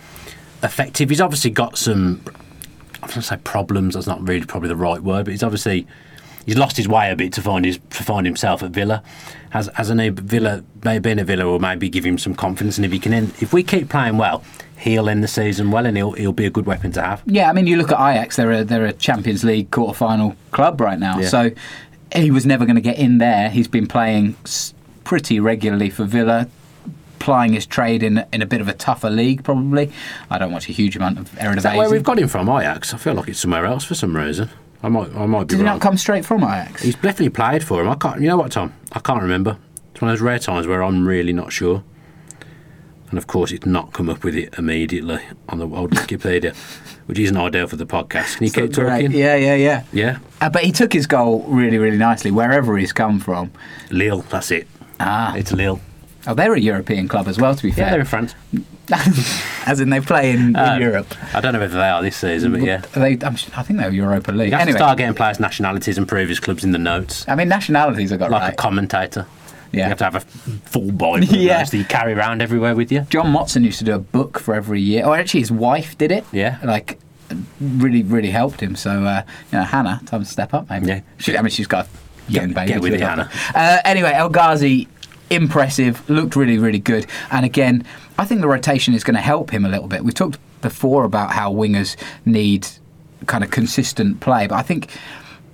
[0.61, 1.09] effective.
[1.09, 2.21] He's obviously got some,
[3.01, 3.95] I'm going to say problems.
[3.95, 5.87] That's not really probably the right word, but he's obviously
[6.49, 9.03] he's lost his way a bit to find his to find himself at Villa.
[9.51, 12.85] Has has a Villa maybe in a Villa will maybe give him some confidence, and
[12.85, 14.43] if he can, end, if we keep playing well,
[14.77, 17.21] he'll end the season well, and he'll he'll be a good weapon to have.
[17.25, 20.35] Yeah, I mean, you look at Ajax; they're a they're a Champions League quarter final
[20.51, 21.19] club right now.
[21.19, 21.27] Yeah.
[21.27, 21.51] So
[22.15, 23.49] he was never going to get in there.
[23.49, 24.35] He's been playing
[25.03, 26.49] pretty regularly for Villa.
[27.19, 29.91] Plying his trade in in a bit of a tougher league, probably.
[30.29, 31.57] I don't watch a huge amount of Eredivisie.
[31.57, 32.93] Is that where we've got him from, Ajax?
[32.93, 34.49] I feel like it's somewhere else for some reason.
[34.81, 36.81] I might I might be Did he not come straight from Ajax?
[36.83, 37.89] He's definitely played for him.
[37.89, 38.21] I can't.
[38.21, 38.73] You know what, Tom?
[38.93, 39.57] I can't remember.
[39.91, 41.83] It's one of those rare times where I'm really not sure.
[43.09, 46.55] And of course, it's not come up with it immediately on the old Wikipedia,
[47.07, 48.37] which isn't ideal for the podcast.
[48.37, 49.01] Can you keep Great.
[49.03, 49.11] talking?
[49.11, 49.83] Yeah, yeah, yeah.
[49.91, 50.19] Yeah.
[50.39, 53.51] Uh, but he took his goal really, really nicely, wherever he's come from.
[53.89, 54.21] Lille.
[54.29, 54.67] That's it.
[54.99, 55.81] Ah, It's Lille.
[56.27, 57.55] Oh, they're a European club as well.
[57.55, 58.35] To be fair, Yeah, they're in France.
[59.65, 61.13] as in they play in, in Uh, Europe.
[61.33, 62.77] I don't know if they are this season, but yeah.
[62.93, 63.29] They, I
[63.63, 64.47] think they're Europa League.
[64.47, 67.35] You have Anyway, to start getting players' nationalities and previous clubs in the notes, I
[67.35, 68.53] mean nationalities I got like right.
[68.53, 69.25] a commentator.
[69.71, 69.83] Yeah.
[69.83, 71.63] You have to have a full Bible Yeah.
[71.63, 73.01] that you carry around everywhere with you.
[73.09, 75.05] John Motson used to do a book for every year.
[75.05, 76.25] Or actually, his wife did it.
[76.31, 76.57] Yeah.
[76.63, 76.97] Like,
[77.61, 78.75] really, really helped him.
[78.75, 80.87] So, uh, you know, Hannah, time to step up, maybe.
[80.87, 81.01] Yeah.
[81.19, 82.67] She, I mean, she's got a young Get- baby.
[82.73, 83.29] get with it, Hannah.
[83.53, 84.87] Uh, anyway, El Ghazi,
[85.29, 87.05] impressive, looked really, really good.
[87.31, 87.85] And again,
[88.17, 90.03] I think the rotation is going to help him a little bit.
[90.03, 92.67] We've talked before about how wingers need
[93.25, 94.89] kind of consistent play, but I think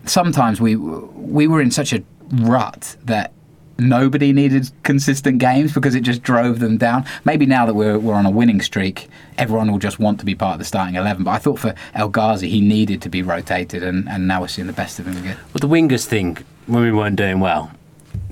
[0.06, 3.32] sometimes we we were in such a rut that
[3.78, 7.06] nobody needed consistent games because it just drove them down.
[7.26, 10.36] Maybe now that we're, we're on a winning streak, everyone will just want to be
[10.36, 11.24] part of the starting 11.
[11.24, 14.48] But I thought for El Ghazi, he needed to be rotated, and, and now we're
[14.48, 15.38] seeing the best of him again.
[15.54, 17.72] Well, the wingers thing when we weren't doing well,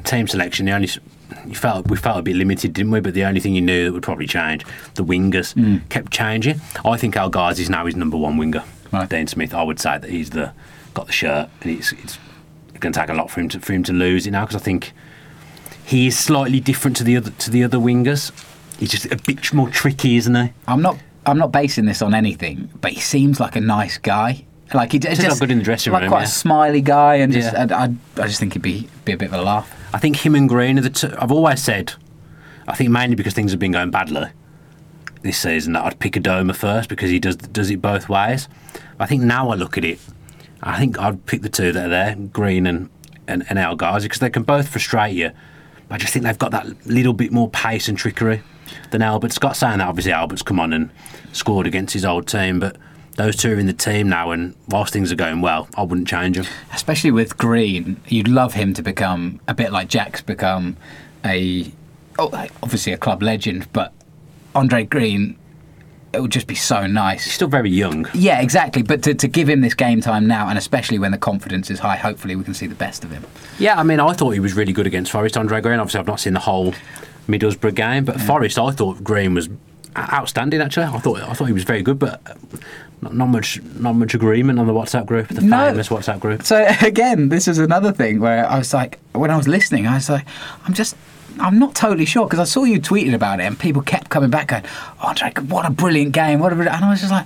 [0.03, 0.65] team selection.
[0.65, 0.89] The only
[1.47, 2.99] you felt we felt a bit limited, didn't we?
[2.99, 4.65] But the only thing you knew that would probably change,
[4.95, 5.87] the wingers Mm.
[5.89, 6.61] kept changing.
[6.85, 8.63] I think El Ghazi's now his number one winger.
[8.91, 9.09] Right.
[9.09, 10.51] Dean Smith, I would say that he's the
[10.93, 12.17] got the shirt, and it's it's
[12.79, 14.61] going to take a lot for him to for him to lose it now because
[14.61, 14.91] I think
[15.85, 18.31] he is slightly different to the other to the other wingers.
[18.77, 20.51] He's just a bit more tricky, isn't he?
[20.67, 24.45] I'm not I'm not basing this on anything, but he seems like a nice guy.
[24.73, 26.25] Like he He's just not good in the dressing like room, quite yeah.
[26.25, 27.67] a smiley guy, and just Yeah.
[27.69, 29.71] I, I, I just think he'd be be a bit of a laugh.
[29.93, 31.13] I think him and Green are the two.
[31.17, 31.93] I've always said,
[32.67, 34.27] I think mainly because things have been going badly
[35.21, 38.49] this season, that I'd pick a Adomah first because he does does it both ways.
[38.99, 39.99] I think now I look at it,
[40.61, 42.89] I think I'd pick the two that are there, Green and
[43.27, 45.31] and, and El Ghazi, because they can both frustrate you.
[45.89, 48.41] I just think they've got that little bit more pace and trickery
[48.91, 49.31] than Albert.
[49.31, 50.89] Scott saying that obviously Albert's come on and
[51.31, 52.77] scored against his old team, but
[53.15, 56.07] those two are in the team now, and whilst things are going well, I wouldn't
[56.07, 56.45] change them.
[56.73, 60.77] especially with Green, you'd love him to become a bit like Jack's become
[61.23, 61.71] a
[62.19, 62.29] oh,
[62.61, 63.93] obviously a club legend, but
[64.55, 65.37] Andre Green,
[66.11, 67.25] it would just be so nice.
[67.25, 68.07] He's still very young.
[68.13, 68.83] Yeah, exactly.
[68.83, 71.79] But to, to give him this game time now, and especially when the confidence is
[71.79, 73.23] high, hopefully we can see the best of him.
[73.57, 75.79] Yeah, I mean, I thought he was really good against Forest, Andre Green.
[75.79, 76.73] Obviously, I've not seen the whole
[77.27, 79.49] Middlesbrough game, but Forest, I thought Green was
[79.97, 80.61] outstanding.
[80.61, 82.21] Actually, I thought I thought he was very good, but
[83.03, 85.67] not, not much not much agreement on the WhatsApp group, the No.
[85.67, 86.43] famous WhatsApp group.
[86.43, 89.95] So again, this is another thing where I was like, when I was listening, I
[89.95, 90.25] was like,
[90.65, 90.95] I'm just.
[91.39, 94.29] I'm not totally sure because I saw you tweeting about it and people kept coming
[94.29, 94.63] back going,
[95.01, 96.39] oh, Andre, what a brilliant game.
[96.39, 96.75] What a brilliant...
[96.75, 97.25] And I was just like,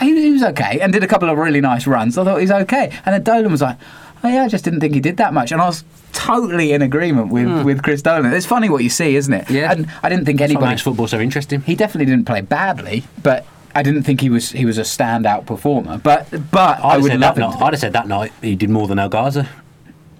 [0.00, 2.18] he, he was okay and did a couple of really nice runs.
[2.18, 2.90] I thought he was okay.
[3.06, 3.78] And then Dolan was like,
[4.24, 5.52] oh, yeah, I just didn't think he did that much.
[5.52, 7.62] And I was totally in agreement with, hmm.
[7.62, 8.32] with Chris Dolan.
[8.32, 9.48] It's funny what you see, isn't it?
[9.50, 9.70] Yeah.
[9.70, 10.66] And I didn't think anybody.
[10.66, 11.60] makes football so interesting.
[11.60, 13.46] He definitely didn't play badly, but
[13.78, 15.98] I didn't think he was he was a standout performer.
[15.98, 18.70] But but I I'd, have said love night, I'd have said that night he did
[18.70, 19.42] more than El Ghazi.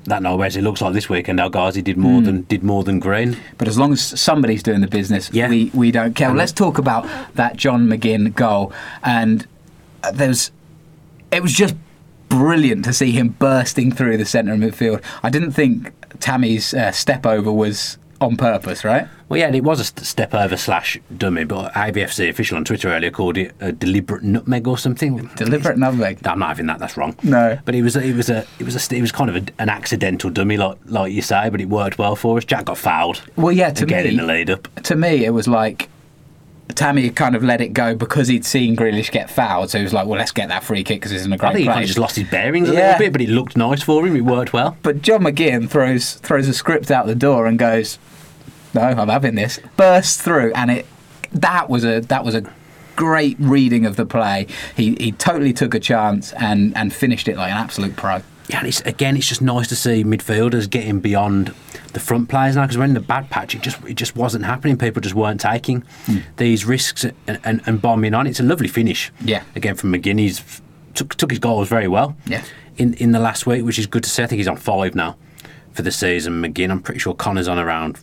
[0.04, 2.84] That night, whereas it looks like this weekend, El Ghazi did more than did more
[2.84, 3.36] than Green.
[3.58, 5.48] But as long as somebody's doing the business, Yeah.
[5.50, 6.28] we, we don't care.
[6.28, 8.72] Well, let's talk about that John McGinn goal.
[9.02, 9.46] And
[10.04, 10.50] uh, there's,
[11.30, 11.74] it was just
[12.30, 15.02] brilliant to see him bursting through the centre of midfield.
[15.22, 19.06] I didn't think Tammy's uh, step over was on purpose, right?
[19.28, 22.88] Well, yeah, and it was a step over slash dummy, but AVFC official on Twitter
[22.88, 25.30] earlier called it a deliberate nutmeg or something.
[25.36, 26.26] Deliberate nutmeg.
[26.26, 26.78] I'm not having that.
[26.78, 27.14] That's wrong.
[27.22, 27.58] No.
[27.64, 29.46] but it was a, it was a it was a it was kind of a,
[29.60, 32.44] an accidental dummy, like like you say, but it worked well for us.
[32.44, 33.22] Jack got fouled.
[33.36, 34.72] Well, yeah, to again me, in the lead up.
[34.84, 35.88] to me, it was like
[36.74, 39.70] Tammy kind of let it go because he'd seen Grealish get fouled.
[39.70, 41.38] So he was like, well, let's get that free kick because it's in a I
[41.38, 42.80] great think he kind of just lost his bearings a Yeah.
[42.92, 44.14] little bit, but it looked nice for him.
[44.14, 44.76] It worked well.
[44.82, 47.98] But John McGinn throws throws a script out the door and goes,
[48.74, 50.86] "No, I'm having this." Bursts through, and it
[51.32, 52.42] that was a that was a
[52.96, 54.46] great reading of the play.
[54.76, 58.20] He he totally took a chance and and finished it like an absolute pro.
[58.48, 61.52] Yeah, and it's, again, it's just nice to see midfielders getting beyond
[61.92, 64.44] the front players now because when in the bad patch, it just it just wasn't
[64.44, 64.76] happening.
[64.76, 66.18] People just weren't taking hmm.
[66.36, 68.26] these risks and, and, and bombing on.
[68.26, 69.12] It's a lovely finish.
[69.20, 69.42] Yeah.
[69.56, 70.62] Again from McGinn, he's
[70.94, 72.16] took took his goals very well.
[72.26, 72.44] Yeah.
[72.76, 74.22] In in the last week, which is good to see.
[74.22, 75.16] I think he's on five now
[75.72, 76.42] for the season.
[76.42, 77.98] McGinn, I'm pretty sure Connor's on around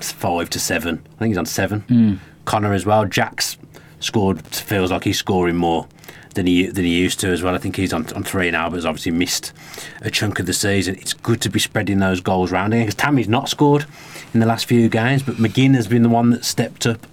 [0.00, 1.06] five to seven.
[1.16, 1.80] I think he's on seven.
[1.80, 2.14] Hmm.
[2.44, 3.04] Connor as well.
[3.04, 3.58] Jack's
[4.00, 4.44] scored.
[4.46, 5.86] Feels like he's scoring more
[6.38, 7.54] than he than he used to as well.
[7.54, 9.52] I think he's on, on three now, but has obviously missed
[10.00, 10.94] a chunk of the season.
[10.94, 13.86] It's good to be spreading those goals round because Tammy's not scored
[14.32, 17.06] in the last few games, but McGinn has been the one that stepped up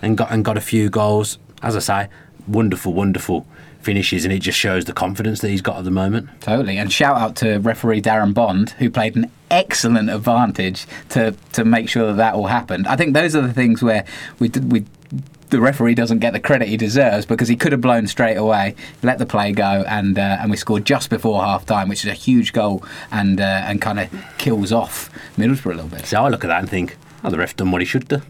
[0.00, 1.38] and got and got a few goals.
[1.62, 2.08] As I say,
[2.48, 3.46] wonderful, wonderful
[3.82, 6.30] finishes, and it just shows the confidence that he's got at the moment.
[6.40, 6.78] Totally.
[6.78, 11.90] And shout out to referee Darren Bond, who played an excellent advantage to to make
[11.90, 12.86] sure that that all happened.
[12.86, 14.06] I think those are the things where
[14.38, 14.86] we did we.
[15.50, 18.76] The referee doesn't get the credit he deserves because he could have blown straight away,
[19.02, 22.10] let the play go, and uh, and we scored just before half time, which is
[22.10, 24.08] a huge goal and uh, and kind of
[24.38, 26.06] kills off Middlesbrough a little bit.
[26.06, 28.22] So I look at that and think, oh, the ref done what he should do.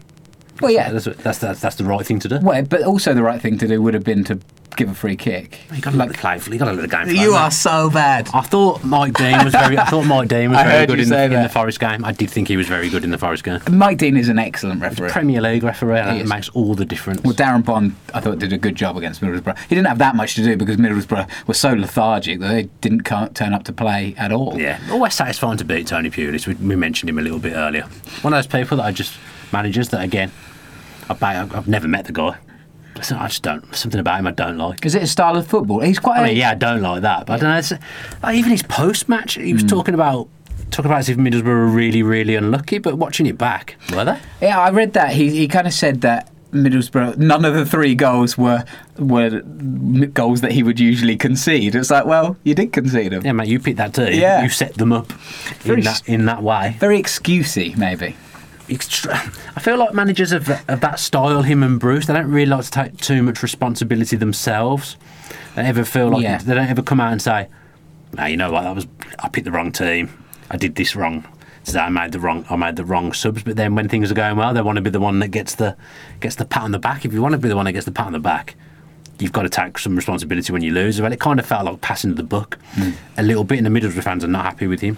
[0.61, 2.39] Well, yeah, That's that's that's, that's the right thing to do.
[2.41, 4.39] well, but also the right thing to do would have been to
[4.77, 5.59] give a free kick.
[5.73, 6.39] You got to let the play.
[6.49, 7.03] You got to let the game.
[7.03, 7.37] Flow, You mate.
[7.37, 8.29] are so bad.
[8.33, 9.77] I thought Mike Dean was very.
[9.77, 12.05] I thought Mike Dean was very good in the, in the Forest game.
[12.05, 13.59] I did think he was very good in the Forest game.
[13.69, 15.09] Mike Dean is an excellent referee.
[15.09, 17.21] Premier League referee, and He makes all the difference.
[17.21, 19.57] Well, Darren Bond, I thought, did a good job against Middlesbrough.
[19.67, 23.01] He didn't have that much to do because Middlesbrough were so lethargic that they didn't
[23.01, 24.57] ca- turn up to play at all.
[24.57, 26.47] yeah, always satisfying to beat Tony Pulis.
[26.47, 27.83] We, we mentioned him a little bit earlier.
[28.21, 29.17] One of those people that I just
[29.51, 30.31] managers that again,
[31.21, 32.37] I I've never met the guy.
[32.97, 33.73] I just don't.
[33.75, 34.85] Something about him I don't like.
[34.85, 35.79] Is it a style of football?
[35.79, 36.19] He's quite.
[36.19, 37.57] I mean, yeah, I don't like that, but I don't know.
[37.57, 37.73] It's,
[38.21, 39.69] like, even his post match, he was hmm.
[39.69, 40.29] talking about
[40.69, 42.77] talking about as if Middlesbrough were really, really unlucky.
[42.77, 44.19] But watching it back, were they?
[44.41, 45.13] Yeah, I read that.
[45.13, 48.63] He he kind of said that Middlesbrough, none of the three goals were
[48.97, 49.41] were
[50.13, 51.75] goals that he would usually concede.
[51.75, 53.25] It's like, well, you did concede them.
[53.25, 54.13] Yeah, mate, you picked that team.
[54.13, 54.43] Yeah.
[54.43, 55.11] You set them up
[55.61, 56.75] Very in that, in that way.
[56.79, 58.15] Very excusey, maybe.
[58.69, 62.65] I feel like managers of, of that style, him and Bruce, they don't really like
[62.65, 64.97] to take too much responsibility themselves.
[65.55, 66.37] They ever feel like Yeah.
[66.37, 67.47] they don't ever come out and say,
[68.17, 68.61] "No, you know what?
[68.63, 68.87] That was
[69.19, 70.09] I picked the wrong team.
[70.49, 71.25] I did this wrong.
[71.65, 72.45] Today I made the wrong.
[72.49, 74.81] I made the wrong subs." But then when things are going well, they want to
[74.81, 75.75] be the one that gets the
[76.19, 77.03] gets the pat on the back.
[77.05, 78.55] If you want to be the one that gets the pat on the back,
[79.19, 81.01] you've got to take some responsibility when you lose.
[81.01, 82.57] Well, it kind of felt like passing the buck
[83.17, 84.97] a little bit, and the Middlesbrough fans are not happy with him.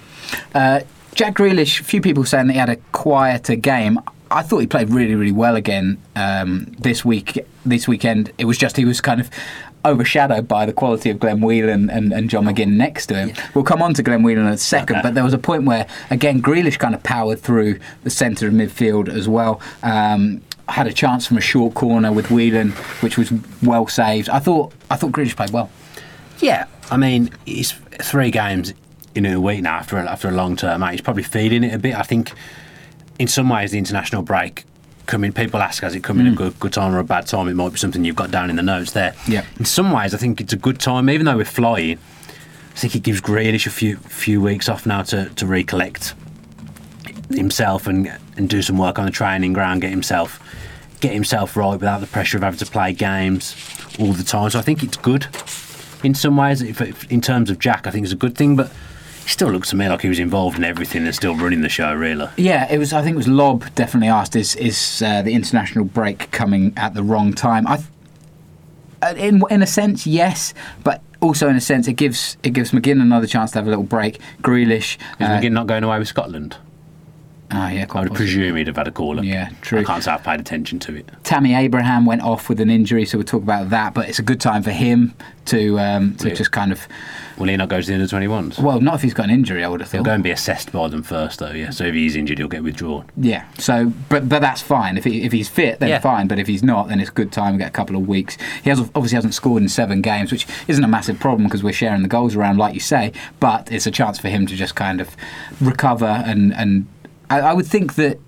[0.54, 0.82] Uh,
[1.15, 3.99] Jack Grealish, a few people saying that he had a quieter game.
[4.32, 7.45] I thought he played really, really well again um, this week.
[7.65, 9.30] This weekend, it was just he was kind of
[9.86, 13.34] overshadowed by the quality of Glenn Whelan and, and John McGinn next to him.
[13.54, 15.88] We'll come on to Glenn Whelan in a second, but there was a point where
[16.10, 19.62] again Grealish kind of powered through the centre of midfield as well.
[19.84, 22.71] Um, had a chance from a short corner with Whelan,
[23.02, 24.30] which was well saved.
[24.30, 25.69] I thought I thought Grealish played well.
[26.39, 28.73] Yeah, I mean, he's three games
[29.15, 30.91] in a week now after a, after a long term out.
[30.91, 31.95] He's probably feeling it a bit.
[31.95, 32.32] I think
[33.19, 34.65] in some ways the international break
[35.06, 35.34] coming.
[35.34, 36.36] People ask, has it come in a hmm.
[36.36, 37.47] good good time or a bad time?
[37.47, 39.15] It might be something you've got down in the notes there.
[39.28, 39.45] Yeah.
[39.60, 41.99] In some ways, I think it's a good time, even though we're flying.
[42.71, 46.15] I think it gives Grealish a few few weeks off now to, to recollect
[47.30, 50.39] himself and and do some work on the training ground, get himself
[50.99, 53.56] get himself right without the pressure of having to play games
[53.99, 54.49] all the time.
[54.49, 55.28] So I think it's good
[56.02, 56.62] in some ways.
[56.62, 58.71] If, if- in terms of Jack, I think it's a good thing, but
[59.25, 61.93] still looks to me like he was involved in everything and still running the show.
[61.93, 62.93] Really, Yeah, it was.
[62.93, 66.93] I think it was Lob definitely asked, "Is is uh, the international break coming at
[66.93, 67.79] the wrong time?" I,
[69.01, 72.71] uh, in in a sense, yes, but also in a sense, it gives it gives
[72.71, 74.19] McGinn another chance to have a little break.
[74.41, 76.57] Grealish, is uh, McGinn not going away with Scotland?
[77.55, 78.15] ah, yeah, I would possibly.
[78.15, 79.25] presume he'd have had a call up.
[79.25, 79.81] Yeah, true.
[79.81, 81.07] I can't say I've paid attention to it.
[81.23, 83.93] Tammy Abraham went off with an injury, so we'll talk about that.
[83.93, 85.13] But it's a good time for him
[85.45, 86.33] to um, to Yeah.
[86.33, 86.88] just kind of
[87.37, 88.59] Will he not go to the under 21s?
[88.61, 90.05] well, not if he's got an injury, I would have He'll thought.
[90.05, 91.51] go and be assessed by them first, though.
[91.51, 91.71] Yeah.
[91.71, 93.05] So if he's injured, he'll get withdrawn.
[93.17, 93.45] Yeah.
[93.57, 94.97] So, but but that's fine.
[94.97, 95.99] If he, if he's fit, then Yeah.
[95.99, 96.27] fine.
[96.27, 97.53] But if he's not, then it's a good time.
[97.53, 98.37] We get a couple of weeks.
[98.63, 101.73] He has obviously hasn't scored in seven games, which isn't a massive problem because we're
[101.73, 103.11] sharing the goals around, like you say.
[103.39, 105.15] But it's a chance for him to just kind of
[105.61, 106.87] recover and and
[107.29, 108.19] I, I would think that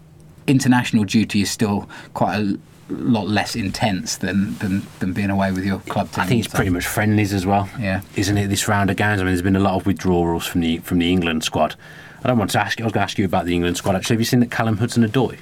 [0.48, 2.60] international duty is still quite a
[2.90, 6.24] lot less intense than than, than being away with your club team.
[6.24, 7.70] I think it's pretty much friendlies as well.
[7.80, 8.02] Yeah.
[8.16, 9.22] Isn't it this round of games?
[9.22, 11.76] I mean, there's been a lot of withdrawals from the from the England squad.
[12.24, 12.86] I don't want to ask you.
[12.86, 13.96] I was going to ask you about the England squad.
[13.96, 15.38] Actually, have you seen that Callum Hudson-Odoi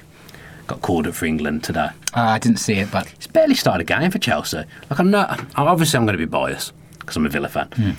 [0.66, 1.88] got called up for England today?
[2.14, 4.58] Uh, I didn't see it, but He's barely started a game for Chelsea.
[4.90, 5.44] Like I'm not.
[5.56, 7.68] Obviously, I'm going to be biased because I'm a Villa fan.
[7.74, 7.92] Hmm.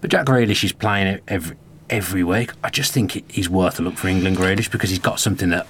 [0.00, 1.56] But Jack Grealish is playing every
[1.88, 2.50] every week.
[2.64, 5.66] I just think he's worth a look for England Grealish because he's got something that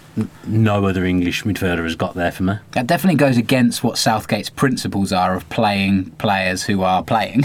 [0.47, 2.55] no other English midfielder has got there for me.
[2.73, 7.43] that definitely goes against what Southgate's principles are of playing players who are playing.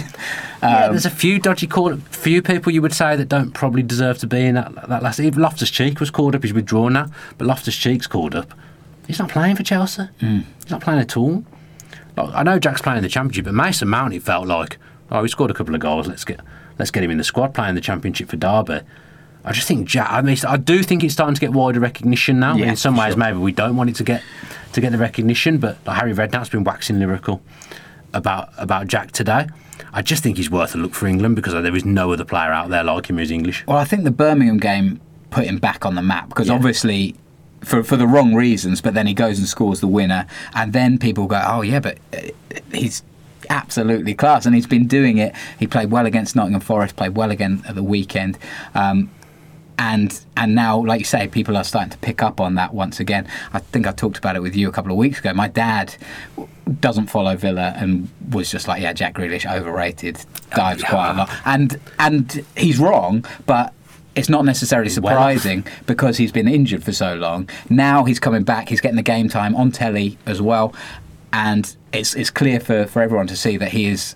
[0.64, 3.84] yeah, Um, there's a few dodgy call few people you would say that don't probably
[3.84, 5.20] deserve to be in that that last.
[5.20, 6.44] Even Loftus Cheek was called up.
[6.44, 7.08] He's withdrawn now,
[7.38, 8.54] but Loftus Cheek's called up.
[9.08, 10.04] He's not playing for Chelsea.
[10.20, 11.44] He's not playing at all.
[12.16, 14.78] Like, I know Jack's playing in the Championship, but Mason Mount, it felt like,
[15.12, 16.08] oh, he scored a couple of goals.
[16.08, 16.40] Let's get
[16.82, 18.80] let's get him in the squad playing the Championship for Derby.
[19.46, 20.08] I just think Jack.
[20.12, 22.56] I mean, I do think it's starting to get wider recognition now.
[22.56, 23.20] Yeah, in some ways, sure.
[23.20, 24.24] maybe we don't want it to get
[24.74, 27.42] to get the recognition, but like, Harry Redknapp's been waxing lyrical
[28.14, 29.48] about about Jack today.
[29.94, 32.52] I just think he's worth a look for England because there is no other player
[32.52, 33.66] out there like him who's English.
[33.68, 36.56] Well, I think the Birmingham game put him back on the map because Yeah.
[36.56, 37.16] obviously.
[37.64, 40.98] For, for the wrong reasons, but then he goes and scores the winner, and then
[40.98, 42.18] people go, "Oh yeah, but uh,
[42.74, 43.04] he's
[43.52, 45.36] absolutely class," and he's been doing it.
[45.60, 48.38] He played well against Nottingham Forest, played well again at the weekend,
[48.74, 49.10] um,
[49.78, 53.00] and and now, like you say, people are starting to pick up on that once
[53.00, 53.28] again.
[53.54, 55.34] I think I talked about it with you a couple of weeks ago.
[55.34, 55.96] My dad
[56.80, 60.24] doesn't follow Villa and was just like, "Yeah, Jack Grealish overrated,
[60.56, 63.74] dives quite a lot," and and he's wrong, but.
[64.14, 67.48] It's not necessarily well surprising because he's been injured for so long.
[67.70, 68.68] Now he's coming back.
[68.68, 70.76] He's getting the game time on telly as well,
[71.34, 74.16] and it's it's clear for, for everyone to see that he is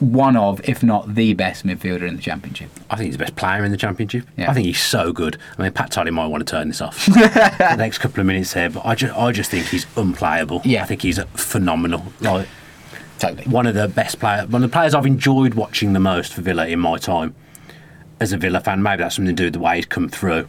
[0.00, 2.68] one of, if not the best midfielder in the championship.
[2.90, 4.26] I think he's the best player in the Championship.
[4.36, 4.50] Yeah.
[4.50, 5.38] I think he's so good.
[5.56, 8.52] I mean, Pat Tully might want to turn this off the next couple of minutes
[8.52, 10.62] here, but I just, I just think he's unplayable.
[10.64, 10.82] Yeah.
[10.82, 12.04] I think he's phenomenal.
[12.20, 12.48] Like
[13.18, 13.44] Totally.
[13.44, 16.42] one of the best players, one of the players I've enjoyed watching the most for
[16.42, 17.34] Villa in my time
[18.20, 18.82] as a Villa fan.
[18.82, 20.48] Maybe that's something to do with the way he's come through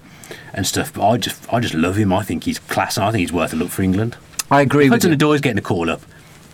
[0.54, 0.92] and stuff.
[0.94, 2.12] But I just, I just love him.
[2.12, 4.18] I think he's class, and I think he's worth a look for England.
[4.52, 6.02] I agree with Hudson is getting a call up,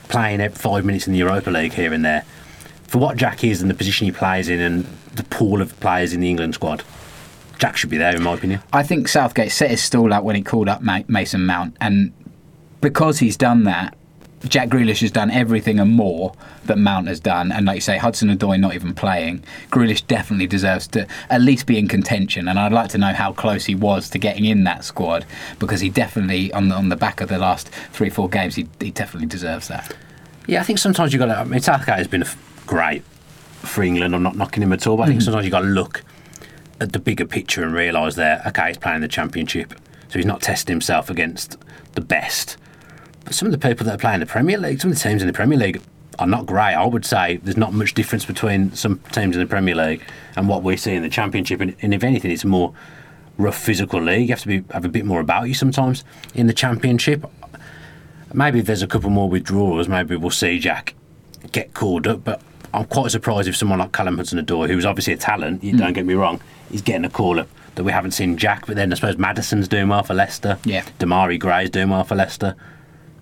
[0.07, 2.25] playing every five minutes in the Europa League here and there.
[2.87, 6.13] For what Jack is and the position he plays in and the pool of players
[6.13, 6.83] in the England squad,
[7.59, 8.61] Jack should be there in my opinion.
[8.73, 12.13] I think Southgate set his stall out when he called up Mason Mount, and
[12.79, 13.95] because he's done that,
[14.47, 16.33] Jack Grealish has done everything and more
[16.65, 17.51] that Mount has done.
[17.51, 19.43] And like you say, Hudson Odoi not even playing.
[19.69, 22.47] Grealish definitely deserves to at least be in contention.
[22.47, 25.25] And I'd like to know how close he was to getting in that squad
[25.59, 28.67] because he definitely, on the, on the back of the last three, four games, he,
[28.79, 29.95] he definitely deserves that.
[30.47, 31.37] Yeah, I think sometimes you got to.
[31.37, 32.25] I mean, Southgate has been
[32.65, 34.15] great for England.
[34.15, 35.25] I'm not knocking him at all, but I think mm-hmm.
[35.25, 36.03] sometimes you got to look
[36.79, 39.73] at the bigger picture and realise that okay, he's playing the Championship,
[40.09, 41.57] so he's not testing himself against
[41.93, 42.57] the best.
[43.29, 45.27] Some of the people that are playing the Premier League, some of the teams in
[45.27, 45.81] the Premier League
[46.19, 46.73] are not great.
[46.73, 50.03] I would say there's not much difference between some teams in the Premier League
[50.35, 51.61] and what we see in the Championship.
[51.61, 52.73] And, and if anything, it's a more
[53.37, 54.29] rough physical league.
[54.29, 56.03] You have to be have a bit more about you sometimes
[56.33, 57.25] in the Championship.
[58.33, 60.93] Maybe if there's a couple more withdrawals, maybe we'll see Jack
[61.51, 62.23] get called up.
[62.23, 62.41] But
[62.73, 65.77] I'm quite surprised if someone like Callum Hudson-Odoi, who's obviously a talent, you hmm.
[65.77, 68.67] don't get me wrong, he's getting a call up that we haven't seen Jack.
[68.67, 70.59] But then I suppose Maddison's doing well for Leicester.
[70.63, 70.83] Yeah.
[70.99, 72.55] Demarai Gray's doing well for Leicester.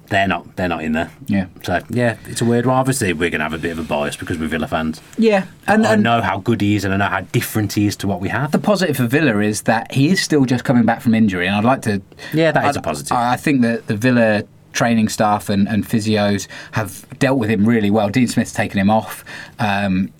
[0.09, 1.11] They're not they're not in there.
[1.27, 1.45] Yeah.
[1.63, 2.75] So yeah, it's a weird one.
[2.77, 5.01] Obviously, we're going to have a bit of a bias because we're Villa fans.
[5.17, 7.85] Yeah, and, I and know how good he is, and I know how different he
[7.87, 8.51] is to what we have.
[8.51, 11.55] the positive for Villa is that he is still just coming back from injury, and
[11.55, 12.01] I'd like to.
[12.33, 13.11] Yeah, that is I'd- a positive.
[13.13, 17.65] I I think that the Villa training staff and, and physios have dealt with him
[17.65, 18.07] really well.
[18.09, 19.25] Dean Smith's taken him off
[19.57, 20.11] um,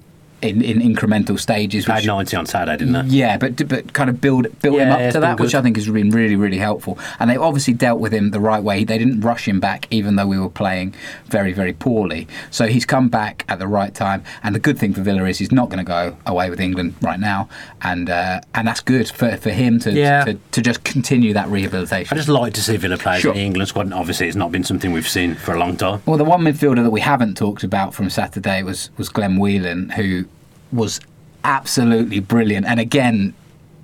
[0.41, 1.85] in, in incremental stages.
[1.85, 3.15] They had 90 on Saturday, didn't they?
[3.15, 5.55] yeah, but but kind of build build him up it's to that, which.
[5.55, 6.97] I think has been really really helpful.
[7.19, 8.83] And they obviously dealt with him the right way.
[8.83, 10.93] They didn't rush him back, even though we were playing
[11.27, 12.27] very very poorly.
[12.51, 14.23] So he's come back at the right time.
[14.43, 16.95] And the good thing for Villa is he's not going to go away with England
[17.01, 17.49] right now,
[17.81, 20.23] and uh, and that's good for, for him to, Yeah.
[20.25, 22.15] to to just continue that rehabilitation.
[22.15, 23.31] I just like to see Villa players Sure.
[23.33, 25.75] in the England squad, and obviously it's not been something we've seen for a long
[25.77, 26.01] time.
[26.05, 29.89] Well, the one midfielder that we haven't talked about from Saturday was was Glenn Whelan,
[29.89, 30.25] who
[30.71, 30.99] was
[31.43, 32.65] absolutely brilliant.
[32.65, 33.33] And again,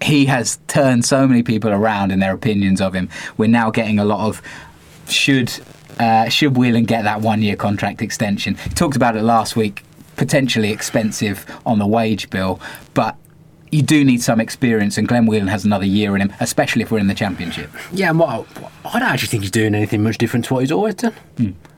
[0.01, 3.09] he has turned so many people around in their opinions of him.
[3.37, 4.41] We're now getting a lot of
[5.07, 5.51] should
[5.99, 8.55] uh, should Whelan get that one year contract extension?
[8.55, 9.83] He talked about it last week.
[10.17, 12.59] Potentially expensive on the wage bill,
[12.93, 13.17] but.
[13.71, 16.91] You do need some experience, and Glenn Whelan has another year in him, especially if
[16.91, 17.69] we're in the championship.
[17.91, 18.47] Yeah, and what
[18.85, 21.13] I don't actually think he's doing anything much different to what he's always done.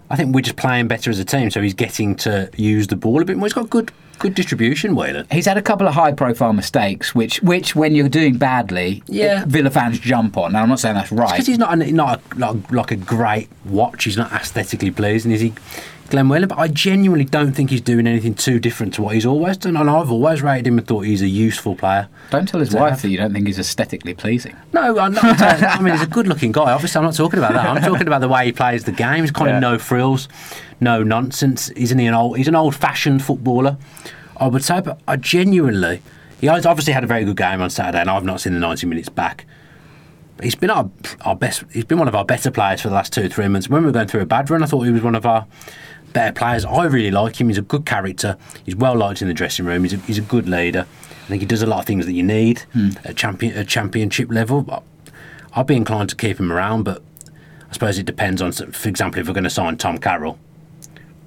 [0.10, 2.96] I think we're just playing better as a team, so he's getting to use the
[2.96, 3.46] ball a bit more.
[3.48, 5.28] He's got good good distribution, Whelan.
[5.32, 9.44] He's had a couple of high-profile mistakes, which, which when you're doing badly, Yeah.
[9.44, 10.54] Uh, Villa fans jump on.
[10.54, 11.32] Now, I'm not saying that's right.
[11.34, 14.06] Because he's not a, not a, like a great watch.
[14.06, 15.54] He's not aesthetically pleasing, is he?
[16.08, 19.26] Glenn Whelan, but I genuinely don't think he's doing anything too different to what he's
[19.26, 19.76] always done.
[19.78, 22.08] And I've always rated him and thought he's a useful player.
[22.30, 23.02] Don't tell his wife have.
[23.04, 24.56] that you don't think he's aesthetically pleasing.
[24.74, 26.72] No, I'm not, I mean, he's a good-looking guy.
[26.72, 27.66] Obviously, I'm not talking about that.
[27.68, 29.22] I'm talking about the way he plays the game.
[29.24, 29.56] He's kind Yeah.
[29.58, 30.28] of no frills,
[30.80, 31.70] no nonsense.
[31.72, 32.38] Isn't he an old?
[32.38, 33.78] He's an old-fashioned footballer,
[34.38, 34.82] I would say.
[34.82, 36.02] But I genuinely,
[36.40, 38.88] he obviously had a very good game on Saturday, and I've not seen the 90
[38.88, 39.46] minutes back.
[40.38, 40.90] But he's been our
[41.22, 41.64] our best.
[41.74, 43.70] He's been one of our better players for the last two, three months.
[43.70, 45.48] When we were going through a bad run, I thought he was one of our
[46.14, 46.66] better players.
[46.66, 47.48] I really like him.
[47.50, 48.38] He's a good character.
[48.66, 49.84] He's well liked in the dressing room.
[49.84, 50.86] He's a, he's a good leader.
[51.28, 52.92] I think he does a lot of things that you need hmm.
[53.04, 54.62] at champion at championship level.
[54.62, 54.84] But
[55.54, 57.04] I'd be inclined to keep him around, but
[57.70, 58.52] I suppose it depends on.
[58.52, 60.40] For example, if we're going to sign Tom Carroll,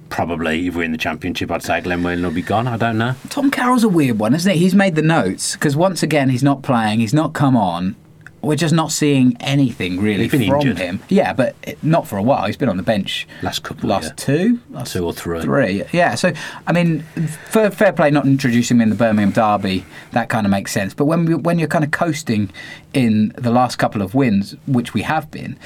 [0.09, 2.67] probably if we're in the championship, I'd say Glenn Whelan will be gone.
[2.67, 3.15] I don't know.
[3.29, 4.57] Tom Carroll's a weird one, isn't it?
[4.57, 6.99] He's made the notes because once again he's not playing.
[6.99, 7.95] He's not come on.
[8.41, 10.77] We're just not seeing anything really from injured.
[10.79, 10.99] him.
[11.09, 12.45] Yeah, but it- not for a while.
[12.47, 14.13] He's been on the bench Last couple, last yeah.
[14.25, 15.41] two, last Two or three.
[15.41, 15.83] three.
[15.91, 16.15] Yeah.
[16.15, 16.33] So
[16.65, 17.01] I mean,
[17.49, 19.85] fair, fair play not introducing him in the Birmingham derby.
[20.11, 20.93] That kind of makes sense.
[20.95, 22.49] But when we, when you're kind of coasting
[22.93, 25.57] in the last couple of wins, which we have been.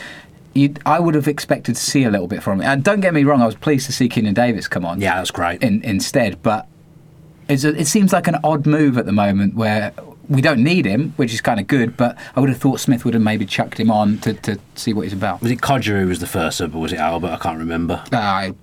[0.58, 2.68] You, I would have expected to see a little bit from him.
[2.68, 5.16] And don't get me wrong, I was pleased to see Keinan Davis come on Yeah,
[5.18, 5.62] that's great.
[5.62, 6.42] in, instead.
[6.42, 6.66] But
[7.50, 9.92] it's a, it seems like an odd move at the moment where
[10.30, 11.98] we don't need him, which is kind of good.
[11.98, 14.94] But I would have thought Smith would have maybe chucked him on to, to see
[14.94, 15.42] what he's about.
[15.42, 17.32] was it Kodjia who was the first sub, or was it Albert?
[17.32, 18.04] I can't remember.
[18.12, 18.54] Uh, I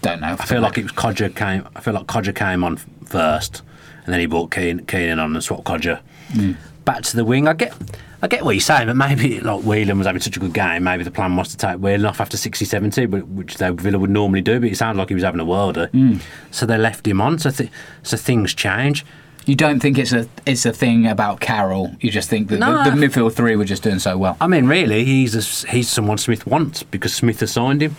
[0.00, 0.36] don't know.
[0.38, 1.66] I feel like it was Kodjia came.
[1.74, 3.62] I feel like Kodjia came on first,
[4.04, 6.00] and then he brought Keen, Keinan on and swapped Kodjia
[6.32, 6.52] hmm.
[6.84, 7.48] back to the wing.
[7.48, 7.74] I get,
[8.20, 10.84] I get what you're saying, but maybe like Whelan was having such a good game.
[10.84, 13.98] Maybe the plan was to take Whelan off after 60, 70, but which they Villa
[13.98, 14.60] would normally do.
[14.60, 16.18] But it sounded like he was having a worlder, hmm.
[16.50, 17.38] so they left him on.
[17.38, 17.70] So, th-
[18.02, 19.04] so things change.
[19.44, 21.94] You don't think it's a it's a thing about Carroll.
[22.00, 22.84] You just think that No.
[22.84, 24.36] the, the midfield three were just doing so well.
[24.40, 27.96] I mean, really, he's a, he's someone Smith wants because Smith has signed him.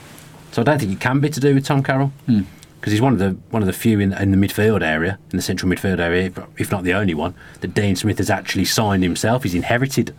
[0.51, 2.41] So I don't think it can be to do with Tom Carroll hmm.
[2.79, 5.37] because he's one of the one of the few in, in the midfield area, in
[5.37, 8.65] the central midfield area, if- if not the only one that Dean Smith has actually
[8.65, 9.43] signed himself.
[9.43, 10.15] He's inherited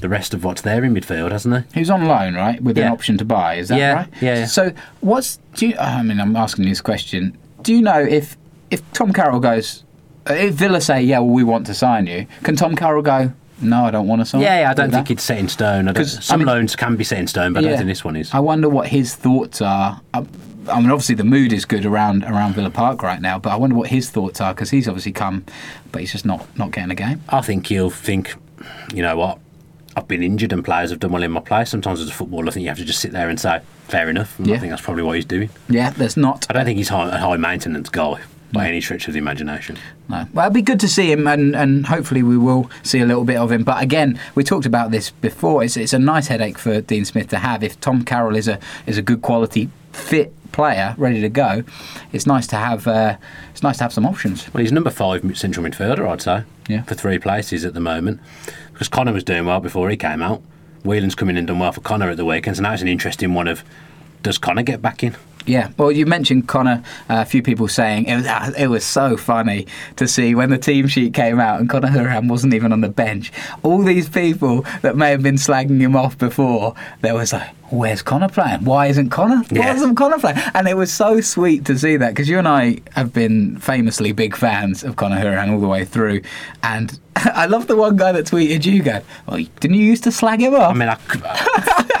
[0.00, 1.74] the rest of what's there in midfield, hasn't he?
[1.74, 3.54] He was on loan, right, with an option to buy.
[3.54, 4.08] Is that Yeah, right?
[4.20, 4.46] yeah, yeah.
[4.46, 5.76] So what's do you?
[5.78, 7.38] I mean, I'm asking this question.
[7.62, 8.36] Do you know if
[8.70, 9.84] if Tom Carroll goes,
[10.28, 13.32] Uh, if Villa say, yeah, well, we want to sign you, can Tom Carroll go?
[13.60, 14.40] No, I don't want to sign.
[14.40, 15.88] Yeah, yeah I don't think it's set in stone.
[15.88, 17.76] I don't, 'Cause, I some mean- loans can be set in stone, but I don't
[17.78, 18.32] think this one is.
[18.32, 20.00] I wonder what his thoughts are.
[20.14, 20.24] I,
[20.70, 23.56] I mean, obviously the mood is good around around Villa Park right now, but I
[23.56, 25.44] wonder what his thoughts are because he's obviously come,
[25.92, 27.22] but he's just not not getting a game.
[27.30, 28.34] I think he'll think,
[28.94, 29.38] you know what,
[29.96, 31.70] I've been injured and players have done well in my place.
[31.70, 34.08] Sometimes as a footballer, I think you have to just sit there and say, fair
[34.10, 34.38] enough.
[34.38, 34.56] And Yeah.
[34.56, 35.48] I think that's probably what he's doing.
[35.70, 36.46] Yeah, there's not.
[36.50, 38.20] I don't think he's high, a high maintenance guy
[38.52, 39.76] by any stretch of the imagination.
[40.08, 40.26] No.
[40.32, 43.24] Well, it'd be good to see him, and, and hopefully we will see a little
[43.24, 43.62] bit of him.
[43.62, 45.62] But again, we talked about this before.
[45.62, 47.62] It's, it's a nice headache for Dean Smith to have.
[47.62, 51.62] If Tom Carroll is a is a good quality fit player, ready to go,
[52.12, 53.16] it's nice to have uh,
[53.50, 54.52] it's nice to have some options.
[54.54, 56.82] Well, he's number five central midfielder, I'd say, Yeah.
[56.84, 58.20] for three places at the moment.
[58.72, 60.42] Because Connor was doing well before he came out.
[60.84, 62.88] Whelan's coming in and done well for Connor at the weekend, so now it's an
[62.88, 63.62] interesting one of
[64.22, 65.16] does Connor get back in?
[65.48, 66.82] Yeah, well, you mentioned Connor.
[67.10, 70.50] Uh, a few people saying it was uh, it was so funny to see when
[70.50, 73.32] the team sheet came out and Conor Hourihane wasn't even on the bench.
[73.62, 78.02] All these people that may have been slagging him off before, there was like, "Where's
[78.02, 78.64] Connor playing?
[78.64, 79.42] Why isn't Connor?
[79.48, 79.74] Why Yeah.
[79.74, 82.78] isn't Connor playing?" And it was so sweet to see that because you and I
[82.94, 86.20] have been famously big fans of Conor Hourihane all the way through,
[86.62, 90.12] and I love the one guy that tweeted you, going, "Well, didn't you used to
[90.12, 90.96] slag him off?" I mean, I,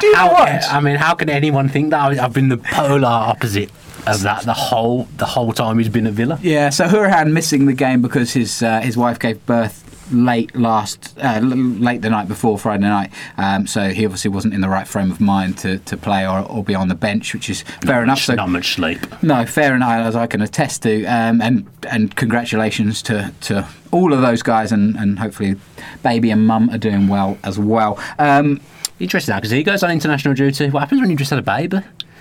[0.00, 0.30] Do you how?
[0.34, 2.18] I mean, how can anyone think that?
[2.18, 3.70] I've been the polar opposite
[4.06, 6.38] of that the whole the whole time he's been at Villa.
[6.42, 9.80] Yeah, so Hourihane missing the game because his uh, his wife gave birth
[10.12, 13.10] late last uh, late the night before Friday night.
[13.38, 16.40] Um, so he obviously wasn't in the right frame of mind to, to play or,
[16.40, 18.18] or be on the bench, which is fair enough.
[18.20, 19.00] So Not much sleep.
[19.22, 21.06] no, fair enough, as I can attest to.
[21.06, 25.56] Um, and and congratulations to, to all of those guys, and, and hopefully
[26.02, 27.98] baby and mum are doing well as well.
[28.18, 28.60] Um,
[29.00, 30.70] Interesting now because he goes on international duty.
[30.70, 31.78] What happens when you just had a baby?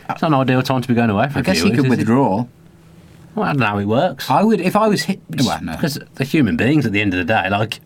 [0.09, 1.71] It's not an ideal time to be going away for I a guess few he
[1.71, 2.45] weeks, could withdraw.
[3.35, 4.29] Well, I don't know how it works.
[4.29, 5.21] I would if I was hit.
[5.29, 5.71] Well, no.
[5.73, 7.49] Because they're human beings at the end of the day.
[7.49, 7.79] Like,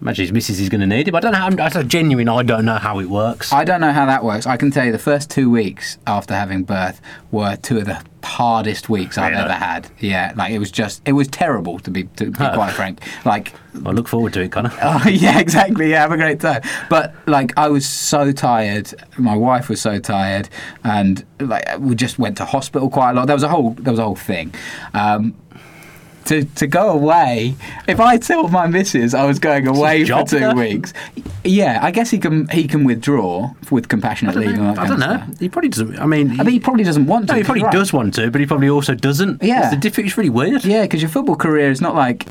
[0.00, 1.14] imagine his missus is going to need him.
[1.14, 1.38] I don't know.
[1.38, 2.28] How, I genuine.
[2.28, 3.52] I don't know how it works.
[3.52, 4.46] I don't know how that works.
[4.46, 8.02] I can tell you the first two weeks after having birth were two of the
[8.22, 9.90] hardest weeks I've ever had.
[9.98, 13.00] Yeah, like it was just it was terrible to be to be quite frank.
[13.24, 13.52] Like
[13.86, 14.72] I look forward to it, Connor.
[14.82, 15.90] Oh yeah, exactly.
[15.90, 16.62] Yeah, have a great time.
[16.88, 18.92] But like, I was so tired.
[19.18, 20.48] My wife was so tired,
[20.84, 23.26] and like, we just went to hospital quite a lot.
[23.26, 24.54] There was a whole there was a whole thing.
[24.94, 25.34] Um,
[26.26, 27.54] to, to go away,
[27.88, 30.54] if I told my missus I was going away for two though.
[30.54, 30.92] weeks,
[31.44, 34.58] yeah, I guess he can he can withdraw with compassionate I don't leave.
[34.58, 34.82] and know.
[34.82, 35.24] I don't know.
[35.38, 35.98] He probably doesn't.
[35.98, 37.32] I mean, I mean, he probably doesn't want to.
[37.32, 37.72] no, he probably right.
[37.72, 39.42] does want to, but he probably also doesn't.
[39.42, 39.62] Yeah.
[39.62, 40.64] it's, the diff- it's really weird.
[40.64, 42.26] Yeah, because your football career is not like.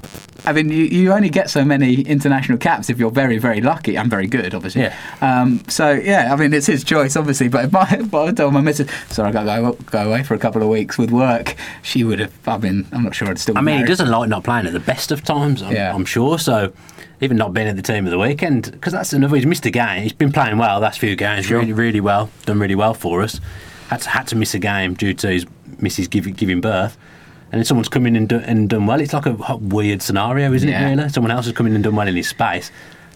[0.45, 3.97] I mean, you, you only get so many international caps if you're very, very lucky.
[3.97, 4.83] I'm very good, obviously.
[4.83, 4.95] Yeah.
[5.21, 7.49] Um, so yeah, I mean, it's his choice, obviously.
[7.49, 10.23] But if, my, if I told my missus, "Sorry, I got to go, go away
[10.23, 12.33] for a couple of weeks with work," she would have.
[12.47, 13.57] I mean, I'm not sure I'd still.
[13.57, 15.61] I be mean, he doesn't like not playing at the best of times.
[15.61, 15.93] I'm, Yeah.
[15.93, 16.37] I'm sure.
[16.39, 16.71] So
[17.21, 19.35] even not being at the team of the weekend, because that's another.
[19.35, 20.03] He's missed a game.
[20.03, 21.49] He's been playing well last few games.
[21.51, 22.29] Really, really well.
[22.45, 23.39] Done really well for us.
[23.89, 25.45] Had to, had to miss a game due to his
[25.79, 26.97] missus giving giving birth.
[27.51, 29.01] And then someone's come in and, do, and done well.
[29.01, 30.87] It's like a weird scenario, isn't Yeah.
[30.87, 30.95] it?
[30.95, 32.69] Really, someone else has come in and done well in his space.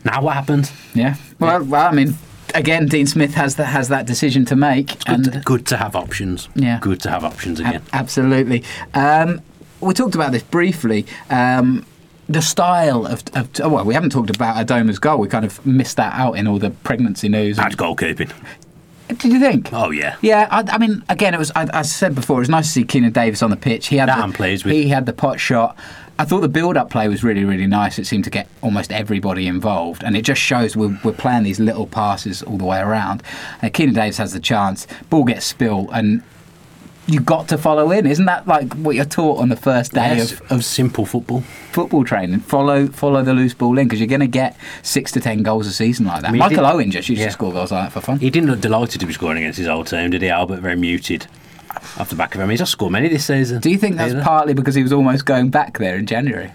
[0.03, 0.71] Now what happens?
[0.95, 1.15] Yeah.
[1.39, 2.15] Well, well, I mean,
[2.55, 5.77] again, Dean Smith has that has that decision to make, Good, and to, good to
[5.77, 6.49] have options.
[6.55, 6.79] Yeah.
[6.81, 7.81] Good to have options A- again.
[7.93, 8.63] absolutely.
[8.95, 9.41] Um,
[9.83, 11.05] we talked about this briefly.
[11.29, 11.85] Um,
[12.29, 15.17] the style of, of well, we haven't talked about Adomah's goal.
[15.19, 17.57] We kind of missed that out in all the pregnancy news.
[17.57, 18.31] Bad goalkeeping.
[19.09, 19.71] Did you think?
[19.73, 20.15] Oh yeah.
[20.21, 21.51] Yeah, I, I mean, again, it was.
[21.55, 23.87] I, I said before, it was nice to see Keinan Davis on the pitch.
[23.87, 24.73] He had That the, I'm pleased with.
[24.73, 25.77] He had the pot shot.
[26.17, 27.97] I thought the build-up play was really, really nice.
[27.97, 31.59] It seemed to get almost everybody involved, and it just shows we're, we're playing these
[31.59, 33.23] little passes all the way around.
[33.63, 36.21] Uh, Keinan Davis has the chance, ball gets spilled, and
[37.07, 38.05] you got to follow in.
[38.07, 41.41] Isn't that like what you're taught on the first day Yes, of, of simple football.
[41.71, 42.39] football training?
[42.39, 45.67] Follow, follow the loose ball in because you're going to get six to ten goals
[45.67, 46.31] a season like that.
[46.31, 47.27] mean, Michael Owen just used Yeah.
[47.27, 48.19] to score goals like that for fun.
[48.19, 50.61] He didn't look delighted to be scoring against his old team, did he, Albert?
[50.61, 51.27] Very muted
[51.97, 52.49] off the back of him.
[52.49, 53.59] He's not scored many this season.
[53.59, 54.23] Do you think that's either.
[54.23, 56.51] partly because he was almost going back there in January?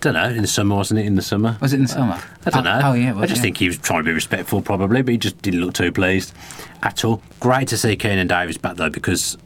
[0.00, 0.28] Don't know.
[0.30, 1.06] In the summer, wasn't it?
[1.06, 1.58] In the summer.
[1.60, 2.18] Was it in the summer?
[2.46, 2.88] I don't oh, know.
[2.88, 3.42] Oh yeah, it was, I just yeah.
[3.42, 6.32] think he was trying to be respectful, probably, but he just didn't look too pleased
[6.82, 7.22] at all.
[7.38, 9.36] Great to see Keinan Davis back though, because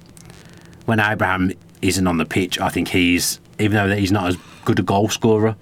[0.85, 1.51] when Abraham
[1.83, 4.83] isn't on the pitch, I think he's even though that he's not as good a
[4.83, 5.57] goal scorer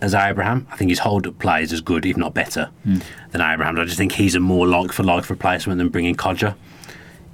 [0.00, 2.98] as Abraham, I think his hold up play is as good, if not better, Hmm.
[3.30, 3.78] than Abraham.
[3.78, 6.56] I just think he's a more like for like replacement than bringing Kodjia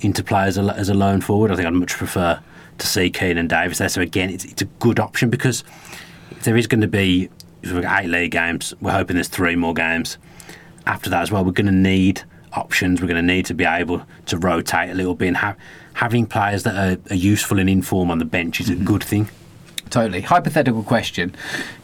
[0.00, 1.50] into play as a, as a lone forward.
[1.50, 2.40] I think I'd much prefer
[2.78, 3.88] to see Keinan Davis there.
[3.88, 5.64] So again, it's, it's a good option because
[6.42, 7.28] there is going to be
[7.62, 10.18] if we've got eight league games, we're hoping there's three more games
[10.86, 11.44] after that as well.
[11.44, 12.22] We're going to need
[12.52, 13.00] options.
[13.00, 15.56] We're going to need to be able to rotate a little bit and have
[15.94, 19.04] having players that are, are useful and in form on the bench is a good
[19.04, 19.28] thing.
[19.90, 20.20] Totally.
[20.20, 21.34] Hypothetical question.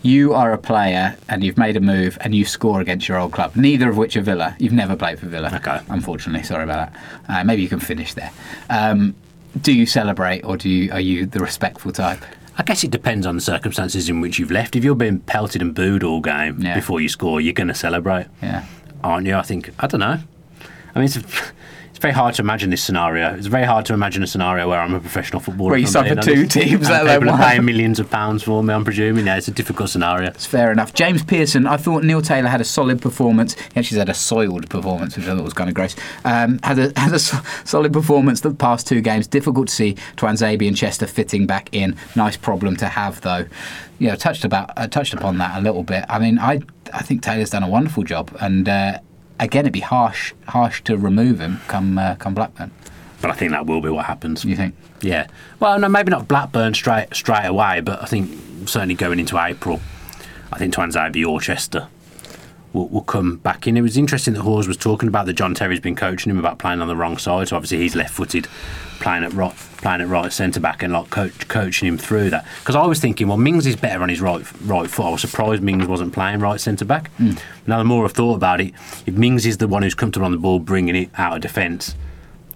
[0.03, 3.33] You are a player and you've made a move and you score against your old
[3.33, 4.57] club, neither of which are Villa.
[4.61, 5.51] You've never played for Villa.
[5.57, 5.81] Okay.
[5.89, 7.01] Unfortunately, sorry about that.
[7.29, 8.31] Uh, maybe you can finish there.
[8.71, 9.17] Um,
[9.61, 12.25] do you celebrate or do you, are you the respectful type?
[12.59, 14.77] I guess it depends on the circumstances in which you've left.
[14.77, 16.75] If you're being pelted and booed all game Yeah.
[16.75, 18.65] before you score, you're going to celebrate, Yeah.
[19.05, 19.35] aren't you?
[19.37, 20.19] I think I don't know.
[20.95, 21.19] I mean, it's,
[21.97, 23.35] it's very hard to imagine this scenario.
[23.35, 25.71] It's very hard to imagine a scenario where I'm a professional footballer.
[25.71, 27.49] Where you I'm suffer two teams, let alone people are one.
[27.49, 28.75] paying millions of pounds for me.
[28.75, 29.25] I'm presuming.
[29.25, 30.29] Yeah, it's a difficult scenario.
[30.29, 30.93] It's fair enough.
[30.93, 33.55] James Pearson, I thought Neil Taylor had a solid performance.
[33.55, 35.97] He actually had a soiled performance, which I thought was kind of gross.
[36.27, 39.27] Um, had a had a so- solid performance the past two games.
[39.27, 41.97] Difficult to see Tuanzebe and Chester fitting back in.
[42.15, 43.47] Nice problem to have, though.
[43.99, 46.05] Yeah, touched about uh, touched upon that a little bit.
[46.11, 46.61] I mean, I
[46.93, 48.99] I think Taylor's done a wonderful job, and uh,
[49.39, 52.71] again, it'd be harsh harsh to remove him come uh, come Blackburn.
[53.21, 54.45] but I think that will be what happens.
[54.45, 54.75] You think?
[55.01, 55.27] Yeah.
[55.61, 59.81] Well, no, maybe not Blackburn straight straight away, but I think certainly going into April,
[60.53, 61.89] I think Tuanzebe or Chester
[62.73, 63.77] will, will come back in.
[63.77, 66.59] It was interesting that Hause was talking about that John Terry's been coaching him about
[66.59, 67.49] playing on the wrong side.
[67.49, 68.49] So obviously he's left-footed,
[69.01, 72.47] playing at right, playing at right centre back, and like coach, coaching him through that.
[72.61, 75.07] Because I was thinking, well, Mings is better on his right right foot.
[75.07, 77.11] I was surprised Mings wasn't playing right centre back.
[77.13, 77.33] Hmm.
[77.67, 78.75] Now the more I've thought about it,
[79.07, 81.95] if Mings is the one who's comfortable on the ball, bringing it out of defence,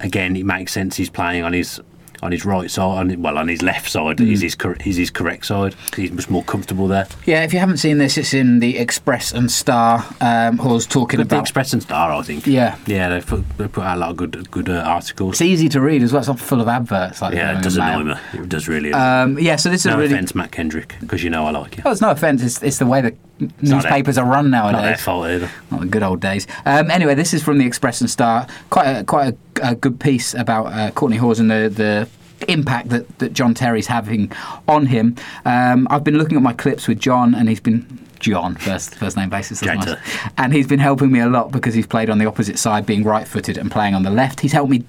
[0.01, 1.81] again, it makes sense he's playing on his
[2.23, 5.11] on his right side, on, well, on his left side is his cor- is his
[5.11, 5.75] correct side.
[5.97, 7.07] He's much more comfortable there.
[7.27, 10.05] Yeah, if you haven't seen this, it's in the Express and Star.
[10.21, 11.37] Um, Hause talking The about.
[11.37, 12.47] The Express and Star, I think.
[12.47, 12.77] Yeah.
[12.87, 15.35] yeah, they put they put out a lot of good good uh, articles.
[15.35, 16.21] It's easy to read as well.
[16.21, 17.23] It's not full of adverts.
[17.23, 18.15] Like yeah, it does annoy me.
[18.35, 18.93] It does really.
[18.93, 20.13] Um, yeah, so this is no a really.
[20.13, 21.83] offence, Matt Kendrick, because you know I like you.
[21.87, 22.43] Oh, it's no offence.
[22.43, 23.15] It's, it's the way that
[23.63, 25.03] newspapers are run Not their nowadays.
[25.03, 25.51] fault either.
[25.71, 26.47] Not the good old days.
[26.67, 28.47] Um, anyway, this is from the Express and Star.
[28.71, 32.09] Quite a, quite a, a good piece about uh, Kortney Hause and the, the
[32.51, 34.33] impact that, that John Terry's having
[34.67, 35.17] on him.
[35.45, 37.99] Um, I've been looking at my clips with John, and he's been.
[38.21, 39.97] John, first first name basis, nice.
[40.37, 43.03] and he's been helping me a lot because he's played on the opposite side, being
[43.03, 44.41] right-footed and playing on the left.
[44.41, 44.85] He's helped me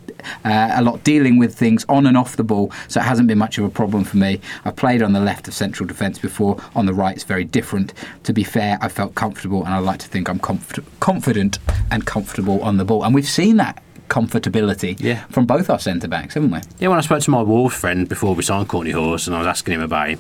[0.46, 3.38] uh, a lot dealing with things on and off the ball, so it hasn't been
[3.40, 4.40] much of a problem for me.
[4.66, 6.58] I've played on the left of central defence before.
[6.76, 7.94] On the right, it's very different.
[8.24, 11.58] To be fair, I felt comfortable, and I like to think I'm comfort- confident
[11.90, 13.04] and comfortable on the ball.
[13.04, 15.24] And we've seen that comfortability Yeah.
[15.30, 16.60] from both our centre backs, haven't we?
[16.80, 19.40] Yeah, when I spoke to my Wolves friend before we signed Kortney Hause, and I
[19.40, 20.20] was asking him about him,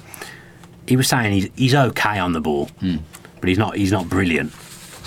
[0.91, 2.97] he was saying he's he's okay on the ball, hmm.
[3.39, 4.51] but he's not he's not brilliant.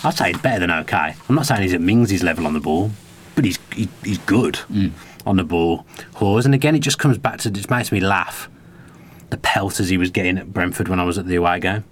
[0.03, 1.15] I'd say he's better than okay.
[1.29, 2.91] I'm not saying he's at Mings' level on the ball,
[3.35, 4.89] but he's he, he's good hmm.
[5.27, 5.85] on the ball.
[6.15, 8.49] Hause, and again, it just comes back to it makes me laugh.
[9.29, 11.85] The pelters he was getting at Brentford when I was at the away game.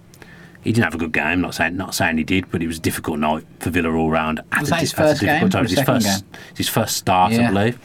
[0.63, 1.41] He didn't have a good game.
[1.41, 4.09] Not saying not saying he did, but it was a difficult night for Villa all
[4.09, 4.39] round.
[4.51, 5.59] At Was a that his first difficult game time.
[5.59, 6.41] or It was his his first game?
[6.57, 7.49] his first start, Yeah.
[7.49, 7.79] I believe.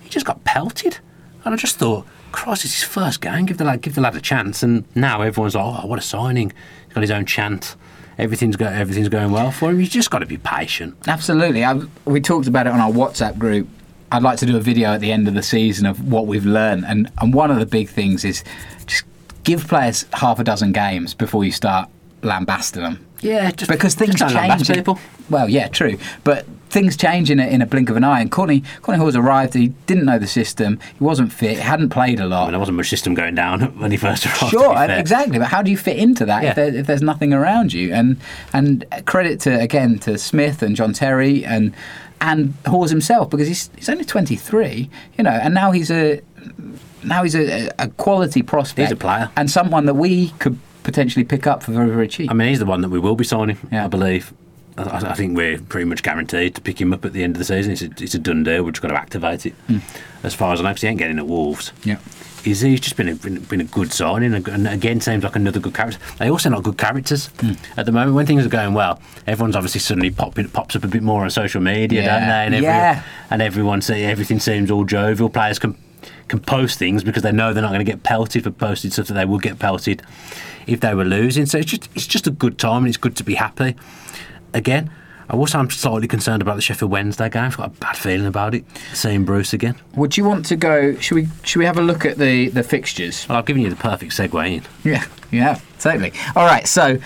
[0.00, 0.98] He just got pelted,
[1.44, 3.46] and I just thought, Christ, it's his first game.
[3.46, 4.62] Give the lad, give the lad a chance.
[4.62, 6.52] And now everyone's like, oh, what a signing!
[6.86, 7.76] He's got his own chant.
[8.18, 9.80] Everything's go, everything's going well for him.
[9.80, 10.96] You've just got to be patient.
[11.08, 11.64] Absolutely.
[11.64, 13.66] I, we talked about it on our WhatsApp group.
[14.12, 16.44] I'd like to do a video at the end of the season of what we've
[16.44, 18.44] learned, and and one of the big things is
[18.86, 19.04] just
[19.44, 21.88] give players half a dozen games before you start
[22.22, 23.06] lambasting them.
[23.20, 24.68] Yeah, just because things just change.
[24.68, 24.98] people.
[25.28, 28.20] Well, yeah, true, but things change in a, in a blink of an eye.
[28.20, 29.54] And Kortney Kortney Hause arrived.
[29.54, 30.78] He didn't know the system.
[30.98, 31.56] He wasn't fit.
[31.56, 32.44] He hadn't played a lot.
[32.44, 34.50] mean, there wasn't much system going down when he first arrived.
[34.50, 35.38] Sure, exactly.
[35.38, 36.50] But how do you fit into that Yeah.
[36.50, 37.92] if, there, if there's nothing around you?
[37.92, 38.16] And
[38.52, 41.74] and credit to again to Smith and John Terry and
[42.20, 46.20] and Hause himself because he's he's only 23, you know, and now he's a
[47.02, 48.88] now he's a, a quality prospect.
[48.88, 49.30] He's a player.
[49.36, 52.30] and someone that we could potentially pick up for very very cheap.
[52.30, 53.84] I mean, he's the one that we will be signing, Yeah.
[53.86, 54.32] I believe.
[54.88, 57.38] I, I think we're pretty much guaranteed to pick him up at the end of
[57.38, 57.72] the season.
[57.72, 58.62] It's a, it's a done deal.
[58.62, 59.52] We've just got to activate it.
[59.66, 59.78] Hmm.
[60.22, 61.72] As far as I know, 'cause he ain't getting at Wolves.
[61.84, 61.98] yeah.
[62.42, 65.36] He's, he's just been a, been, been a good signing, and and again seems like
[65.36, 65.98] another good character.
[66.18, 67.52] They also not good characters hmm.
[67.76, 68.14] at the moment.
[68.16, 71.28] When things are going well, everyone's obviously suddenly popping, pops up a bit more on
[71.28, 72.46] social media, don't they?
[72.46, 73.02] And, every, Yeah.
[73.28, 75.28] and everyone say everything seems all jovial.
[75.28, 75.76] Players can
[76.28, 79.08] can post things because they know they're not going to get pelted for posting stuff
[79.08, 80.00] that they would get pelted
[80.66, 81.44] if they were losing.
[81.44, 83.76] So it's just it's just a good time, and it's good to be happy.
[84.54, 84.90] Again.
[85.28, 87.44] I also am slightly concerned about the Sheffield Wednesday game.
[87.44, 88.64] I've got a bad feeling about it.
[88.94, 89.76] Seeing Bruce again.
[89.94, 90.96] Would you want to go?
[90.96, 93.28] Should we should we have a look at the the fixtures?
[93.28, 94.64] Well, I've given you the perfect segue in.
[94.82, 96.12] Yeah, yeah, totally.
[96.34, 96.98] All right, so.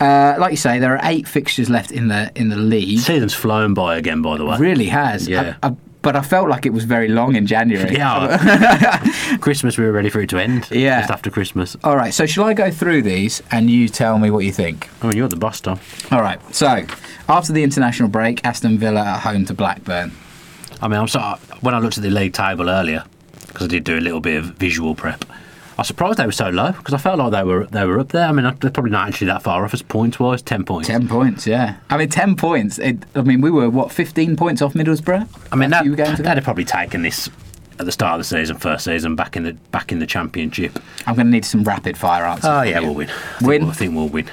[0.00, 3.00] Uh, like you say, there are eight fixtures left in the in the league.
[3.00, 4.56] Season's flown by again, by the way.
[4.56, 5.26] Really has.
[5.26, 5.56] Yeah.
[5.60, 7.94] I- I- but I felt like it was very long in January.
[7.94, 9.36] Yeah.
[9.40, 10.70] Christmas, we were ready for it to end.
[10.70, 11.00] Yeah.
[11.00, 11.76] Just after Christmas.
[11.84, 12.14] All right.
[12.14, 14.88] So shall I go through these and you tell me what you think?
[15.02, 15.80] I mean, you're the boss, Tom.
[16.10, 16.40] All right.
[16.54, 16.84] So
[17.28, 20.12] after the international break, Aston Villa at home to Blackburn.
[20.80, 21.38] I mean, I'm sorry.
[21.60, 23.04] When I looked at the league table earlier,
[23.48, 25.24] because I did do a little bit of visual prep,
[25.78, 28.00] I was surprised they were so low because I felt like they were they were
[28.00, 28.26] up there.
[28.26, 30.42] I mean, they're probably not actually that far off as points wise.
[30.42, 30.88] Ten points.
[30.88, 31.46] Ten points.
[31.46, 31.76] Yeah.
[31.88, 32.80] I mean, ten points.
[32.80, 35.28] It, I mean, we were what fifteen points off Middlesbrough.
[35.52, 36.28] I mean, that, few games ago?
[36.28, 37.30] they'd have probably taken this
[37.78, 40.80] at the start of the season, first season, back in the back in the championship.
[41.06, 42.46] I'm going to need some rapid fire answers.
[42.46, 42.86] Oh yeah, you.
[42.86, 43.10] we'll win.
[43.10, 43.62] I Win?
[43.62, 44.30] We'll, I think we'll win.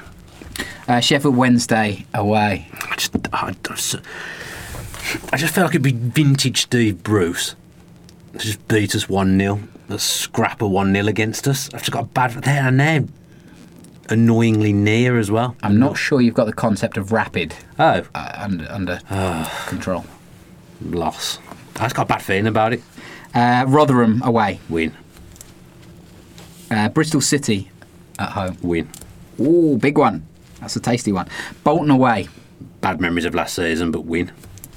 [0.88, 2.68] Uh, Sheffield Wednesday away.
[2.74, 3.96] I just, I, just-
[5.32, 7.56] I just feel like it'd be vintage Steve Bruce
[8.38, 11.68] just beat us 1 0, let's scrap a 1 0 against us.
[11.74, 12.32] I've just got a bad.
[12.44, 13.04] There and they're
[14.10, 15.56] annoyingly near as well.
[15.64, 19.00] I'm not sure you've got the concept of rapid Oh, uh, under under
[19.68, 20.06] control.
[20.82, 21.40] loss.
[21.76, 22.82] I've just got a bad feeling about it.
[23.34, 24.60] Uh, Rotherham away.
[24.70, 24.94] Win,
[26.72, 27.70] Uh, Bristol City
[28.20, 28.58] at home.
[28.62, 28.90] win.
[29.40, 30.26] Ooh, big one.
[30.62, 31.28] That's a tasty one.
[31.64, 32.28] Bolton away.
[32.82, 34.32] Bad memories of last season, but win.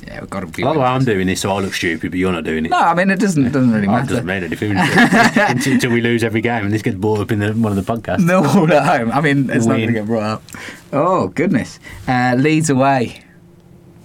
[0.08, 0.62] Yeah, we've got to be.
[0.62, 2.70] By the way, I'm doing this, so I look stupid, but you're not doing it.
[2.70, 4.08] No, I mean it doesn't doesn't really Oh, it matter.
[4.08, 4.80] doesn't make any difference
[5.50, 7.84] until, until we lose every game and this gets brought up in the, one of
[7.84, 8.24] the podcasts.
[8.24, 9.12] No all at home.
[9.12, 10.42] I mean, it's not going to get brought up.
[10.94, 11.78] Oh goodness,
[12.08, 13.22] uh, Leeds away.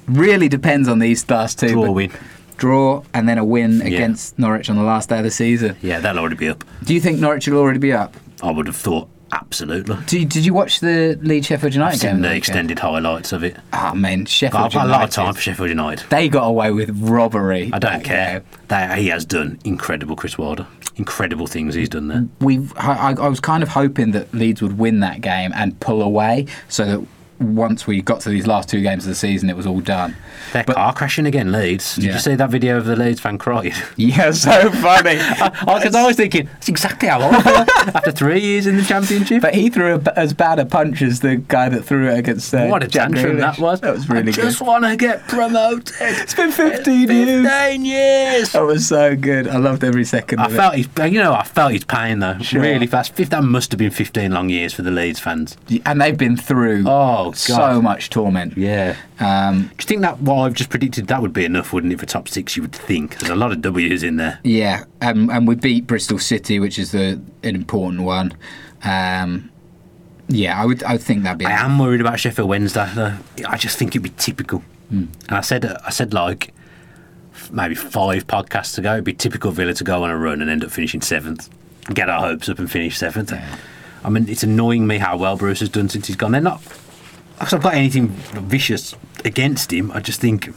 [0.07, 1.69] Really depends on these last two.
[1.69, 2.11] Draw win.
[2.57, 5.77] Draw and then a win against Norwich on the last day of the season.
[5.81, 6.63] Yeah, that'll already be up.
[6.83, 8.15] Do you think Norwich will already be up?
[8.41, 9.07] I would have thought
[9.41, 9.95] absolutely.
[10.05, 12.11] Did you, did you watch the Leeds Sheffield United I've game?
[12.15, 12.37] seen the weekend?
[12.37, 13.57] extended highlights of it.
[13.71, 15.11] Ah, man, Sheffield I've got a lot of United.
[15.13, 16.09] time for Sheffield United.
[16.09, 17.69] They got away with robbery.
[17.73, 18.39] I don't care.
[18.41, 18.47] game.
[18.67, 20.67] They, he has done incredible, Chris Wilder.
[20.95, 22.27] Incredible things he's done there.
[22.39, 26.01] we I, I was kind of hoping that Leeds would win that game and pull
[26.03, 27.07] away so that
[27.39, 30.15] once we got to these last two games of the season it was all done
[30.53, 31.95] They're car crashing again, Leeds.
[31.95, 32.13] Did Yeah.
[32.13, 33.73] you see that video of the Leeds fan crying?
[33.97, 35.15] yeah so funny
[35.83, 39.41] Because I was thinking, that's exactly how I felt after three years in the Championship.
[39.41, 42.53] but he threw a, as bad a punch as the guy that threw it against
[42.53, 43.39] uh, what a Jack tantrum Grealish.
[43.39, 43.81] that was.
[43.81, 45.93] that was really I just want to get promoted.
[45.99, 48.51] it's been 15 years 15 years.
[48.53, 51.43] that was so good I loved every second I of felt his, you know, I
[51.43, 52.37] felt his pain though.
[52.39, 52.61] Sure.
[52.61, 53.15] Really fast.
[53.15, 55.57] That must have been 15 long years for the Leeds fans.
[55.85, 57.37] and they've been through Oh, God.
[57.37, 58.95] so much torment Yeah.
[59.19, 61.99] um, Do you think that what I've just predicted that would be enough, wouldn't it,
[61.99, 62.55] for top six?
[62.55, 64.39] You would think there's a lot of W's in there.
[64.43, 68.33] Yeah, um, and we beat Bristol City, which is the an important one.
[68.83, 69.49] Um,
[70.27, 71.45] yeah, I would I would think that'd be.
[71.45, 73.13] I am worried about Sheffield Wednesday though.
[73.47, 74.63] I just think it'd be typical.
[74.89, 76.53] And I said, I said like
[77.51, 80.63] maybe five podcasts ago, it'd be typical Villa to go on a run and end
[80.63, 81.49] up finishing seventh,
[81.93, 83.33] get our hopes up and finish seventh.
[84.03, 86.31] I mean, it's annoying me how well Bruce has done since he's gone.
[86.33, 86.61] They're not.
[87.39, 89.91] I've got anything vicious against him.
[89.91, 90.49] I just think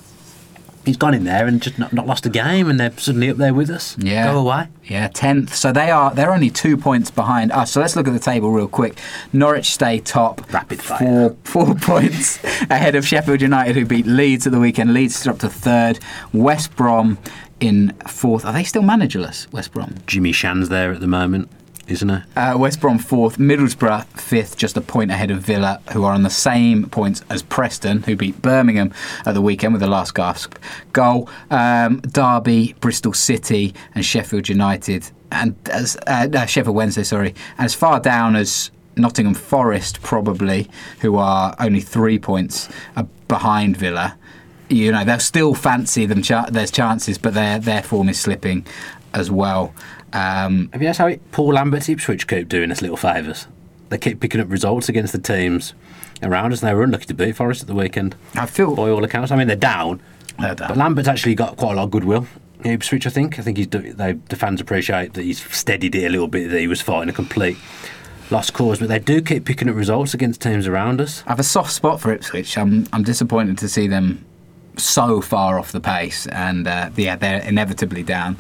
[0.85, 3.37] he's gone in there and just not, not lost a game, and they're suddenly up
[3.39, 3.97] there with us.
[3.99, 4.33] Yeah.
[4.33, 4.69] go away.
[4.85, 5.55] Yeah, tenth.
[5.55, 7.73] So they are they're only two points behind us.
[7.73, 8.99] So let's look at the table real quick.
[9.33, 10.99] Norwich stay top, Rapid fire.
[10.99, 14.95] four four points ahead of Sheffield United, who beat Leeds at the weekend.
[14.95, 15.99] Leeds up to third.
[16.33, 17.19] West Brom
[17.59, 18.45] in fourth.
[18.45, 19.51] Are they still managerless?
[19.53, 19.95] West Brom.
[20.07, 21.49] Jimmy Shan's there at the moment,
[21.89, 22.23] isn't it?
[22.37, 26.23] Uh, West Brom fourth, Middlesbrough fifth, just a point ahead of Villa, who are on
[26.23, 28.93] the same points as Preston, who beat Birmingham
[29.25, 30.57] at the weekend with the last gasp
[30.93, 31.29] goal.
[31.51, 37.75] Um, Derby, Bristol City, and Sheffield United, and as uh, uh, Sheffield Wednesday, sorry, as
[37.75, 40.69] far down as Nottingham Forest, probably,
[41.01, 42.69] who are only three points
[43.29, 44.17] behind Villa.
[44.69, 46.23] You know, they'll still fancy them.
[46.23, 48.67] Cha- there's chances, but their their form is slipping
[49.15, 49.73] as well.
[50.17, 53.47] Um, Have you noticed how it, Paul Lambert's Ipswich keep doing us little favours?
[53.91, 55.75] They keep picking up results against the teams
[56.23, 58.17] around us, and they were unlucky to beat Forest at the weekend.
[58.35, 60.01] I feel By all accounts, I mean they're down,
[60.39, 60.69] They're down.
[60.69, 62.27] but Lambert's actually got quite a lot of goodwill.
[62.65, 63.39] Ipswich, I think.
[63.39, 66.51] I think he's they, the fans appreciate that he's steadied it a little bit.
[66.51, 67.59] That he was fighting a complete
[68.31, 71.23] lost cause, but they do keep picking up results against teams around us.
[71.27, 72.57] I have a soft spot for Ipswich.
[72.59, 74.25] I'm I'm disappointed to see them
[74.79, 78.37] so far off the pace, and uh, yeah, they're inevitably down.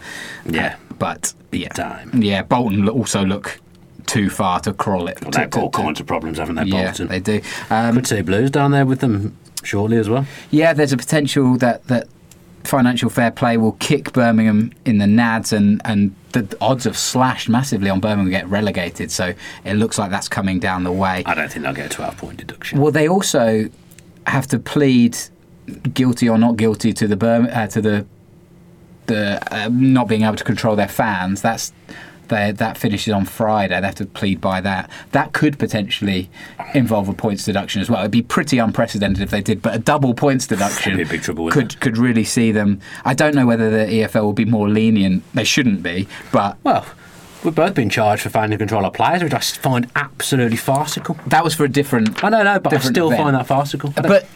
[0.46, 0.76] Yeah.
[0.90, 2.10] Uh, but yeah, Time.
[2.22, 2.42] yeah.
[2.42, 3.60] Bolton also look
[4.06, 5.20] too far to crawl it.
[5.22, 7.08] Well, they've got all kinds of problems, haven't they, Yeah, Bolton?
[7.08, 7.40] they do.
[7.70, 10.26] Um, Could see Blues down there with them shortly as well.
[10.50, 12.06] yeah, there's a potential that that
[12.64, 17.48] financial fair play will kick Birmingham in the nads, and and the odds have slashed
[17.48, 19.10] massively on Birmingham get relegated.
[19.10, 19.34] So
[19.64, 21.22] it looks like that's coming down the way.
[21.26, 22.80] I don't think they'll get a 12 point deduction.
[22.80, 23.68] Well, they also
[24.26, 25.16] have to plead
[25.94, 28.06] guilty or not guilty to the uh, to the
[29.06, 31.42] the uh, not being able to control their fans.
[31.42, 31.72] That's
[32.28, 33.78] they, that finishes on Friday.
[33.80, 34.90] They have to plead by that.
[35.12, 36.28] That could potentially
[36.74, 38.00] involve a points deduction as well.
[38.00, 41.98] It'd be pretty unprecedented if they did, but a double points deduction trouble, could could
[41.98, 42.80] really see them.
[43.04, 45.22] I don't know whether the EFL will be more lenient.
[45.34, 46.84] They shouldn't be, but Well,
[47.44, 51.16] we've both been charged for finding control of players, which I find absolutely farcical.
[51.28, 52.22] that was for a different.
[52.24, 53.22] I don't know, but I still event.
[53.22, 53.90] find that farcical.
[53.90, 54.26] But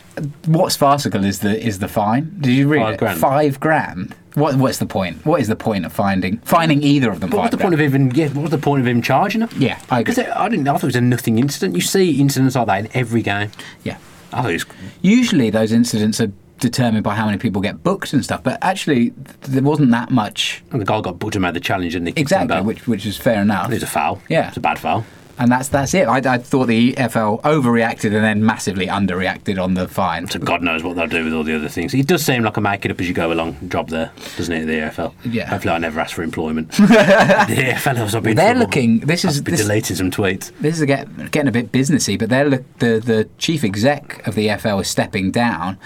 [0.47, 2.37] what's farcical is the is the fine.
[2.41, 2.99] Did you read Five it?
[2.99, 3.21] grand.
[3.21, 4.15] Five grand.
[4.35, 5.25] What what's the point?
[5.27, 7.31] What is the point of finding finding either of them?
[7.31, 8.11] But what's the point of even?
[8.13, 9.51] Yeah, what was the point of him charging them?
[9.57, 10.15] Yeah, I agree.
[10.15, 10.69] Because I didn't.
[10.69, 11.75] I thought it was a nothing incident.
[11.75, 13.51] You see incidents like that in every game.
[13.83, 13.99] Yeah.
[14.33, 14.67] I thought it was.
[15.03, 19.09] Usually those incidents are determined by how many people get booked and stuff, but actually
[19.43, 22.61] there wasn't that much And the guy got booked and made the challenge, and exactly,
[22.61, 23.71] which which is fair enough.
[23.71, 24.21] it was a foul.
[24.29, 24.49] Yeah.
[24.49, 25.05] it's a bad foul.
[25.41, 26.07] And that's that's it.
[26.07, 30.29] I, I thought the EFL overreacted and then massively underreacted on the fine.
[30.29, 31.95] So God knows what they'll do with all the other things.
[31.95, 34.55] It does seem like a make it up as you go along job there, doesn't
[34.55, 34.67] it?
[34.67, 35.15] The EFL.
[35.25, 35.47] Yeah.
[35.47, 36.71] Hopefully, I never ask for employment.
[36.73, 38.37] the EFL has been.
[38.37, 40.53] They're looking- this is- I've been this- deleting some tweets.
[40.61, 44.35] this is get, getting a bit businessy, but they're look, the the chief exec of
[44.35, 45.79] the EFL is stepping down,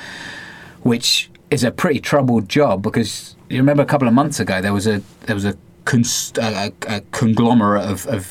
[0.82, 4.72] which is a pretty troubled job because you remember a couple of months ago there
[4.72, 8.26] was a there was a, cons- a, a conglomerate of, of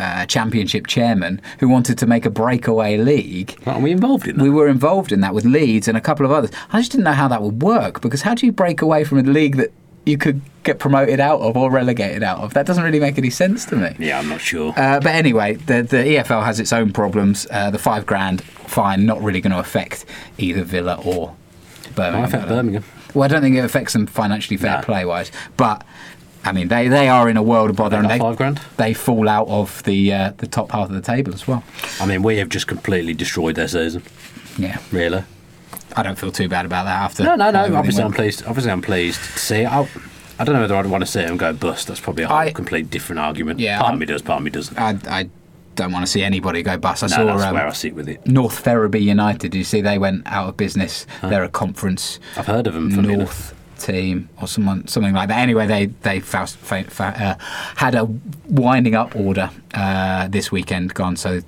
[0.00, 3.56] uh, championship chairman who wanted to make a breakaway league.
[3.66, 4.42] Aren't we involved in that?
[4.42, 6.50] We were involved in that with Leeds and a couple of others.
[6.72, 9.18] I just didn't know how that would work because how do you break away from
[9.18, 9.70] a league that
[10.06, 12.54] you could get promoted out of or relegated out of?
[12.54, 13.94] That doesn't really make any sense to me.
[13.98, 14.72] yeah, I'm not sure.
[14.76, 17.46] Uh, but anyway, the, the EFL has its own problems.
[17.50, 20.06] Uh, the five grand fine not really going to affect
[20.38, 21.34] either Villa or
[21.94, 22.24] Birmingham.
[22.24, 22.84] Affect I don't- Birmingham.
[23.12, 24.82] Well, I don't think it affects them financially fair No.
[24.84, 25.84] play wise, but.
[26.44, 28.60] I mean, they, they are in a world of bother, They and they five grand?
[28.78, 31.62] they fall out of the uh, the top half of the table as well.
[32.00, 34.02] I mean, we have just completely destroyed their season.
[34.58, 35.24] Yeah, Really?
[35.96, 37.24] I don't feel too bad about that after.
[37.24, 37.60] No, no, no.
[37.60, 38.44] everything Obviously, I'm pleased.
[38.46, 39.56] Obviously, I'm pleased to see.
[39.62, 39.66] it.
[39.72, 39.88] I,
[40.38, 41.88] I don't know whether I'd want to see them go bust.
[41.88, 43.58] That's probably a whole I- complete different argument.
[43.60, 44.78] Yeah, part I'm- of me does, part of me doesn't.
[44.78, 45.28] I, I
[45.74, 47.02] don't want to see anybody go bust.
[47.02, 48.24] I no, saw that's um, where I sit with it.
[48.26, 49.40] North Ferriby United.
[49.50, 51.06] Did you see they went out of business?
[51.22, 52.90] They're a conference I've heard of them.
[52.92, 55.38] Funny North team or someone something like that.
[55.38, 57.34] Anyway, they they uh,
[57.76, 58.04] had a
[58.48, 61.16] winding up order uh, this weekend gone.
[61.16, 61.40] So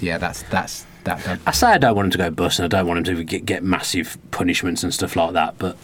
[0.00, 1.40] yeah, that's that's that done.
[1.46, 3.24] I say I don't want him to go bust, and I don't want him to
[3.24, 5.58] get, get massive punishments and stuff like that.
[5.58, 5.76] But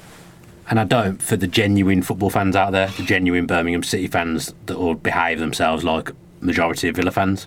[0.69, 4.55] and I don't for the genuine football fans out there, the genuine Birmingham City fans
[4.67, 7.47] that will behave themselves like majority of Villa fans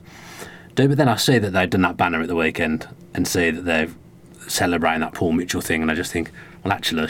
[0.76, 0.88] do.
[0.88, 3.66] But then I see that they've done that banner at the weekend and see that
[3.66, 3.90] they're
[4.48, 6.32] celebrating that Paul Mitchell thing, and I just think,
[6.64, 7.10] well, actually.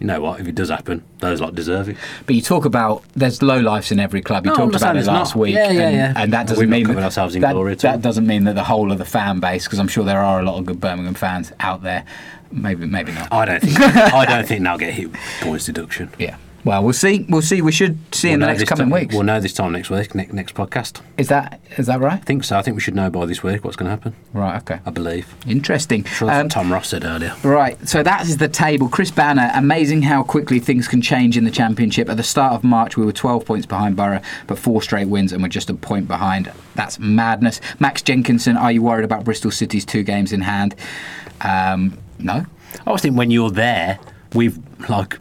[0.00, 0.40] You know what?
[0.40, 1.96] If it does happen, those lot deserve it.
[2.26, 4.44] But you talk about there's low lifes in every club.
[4.44, 5.40] You No, talked about it last not.
[5.40, 6.12] week, Yeah, yeah, and, yeah.
[6.16, 8.64] and that doesn't not mean that, ourselves in that, glory that doesn't mean that the
[8.64, 11.14] whole of the fan base, because I'm sure there are a lot of good Birmingham
[11.14, 12.04] fans out there.
[12.52, 13.32] Maybe, maybe not.
[13.32, 13.80] I don't think.
[13.80, 16.10] I don't think they'll get hit with points deduction.
[16.18, 16.36] Yeah.
[16.66, 17.24] Well, we'll see.
[17.28, 17.62] We'll see.
[17.62, 19.14] We should see in the We'll next coming weeks.
[19.14, 21.00] We'll know this time next week, next, next podcast.
[21.16, 22.14] Is that is that right?
[22.14, 22.58] I think so.
[22.58, 24.16] I think we should know by this week what's going to happen.
[24.32, 24.56] Right.
[24.62, 24.80] Okay.
[24.84, 25.32] I believe.
[25.46, 26.02] Interesting.
[26.02, 27.36] Sure, that's Um, what Tom Ross said earlier.
[27.44, 28.88] Right, so that is the table.
[28.88, 32.08] Chris Banner, amazing how quickly things can change in the Championship.
[32.10, 35.32] At the start of March, we were 12 points behind Borough, but four straight wins,
[35.32, 36.50] and we're just a point behind.
[36.74, 37.60] That's madness.
[37.78, 40.74] Max Jenkinson, are you worried about Bristol City's two games in hand?
[41.42, 42.44] Um, no.
[42.74, 44.00] I always think when you're there,
[44.34, 44.58] we've
[44.90, 45.20] like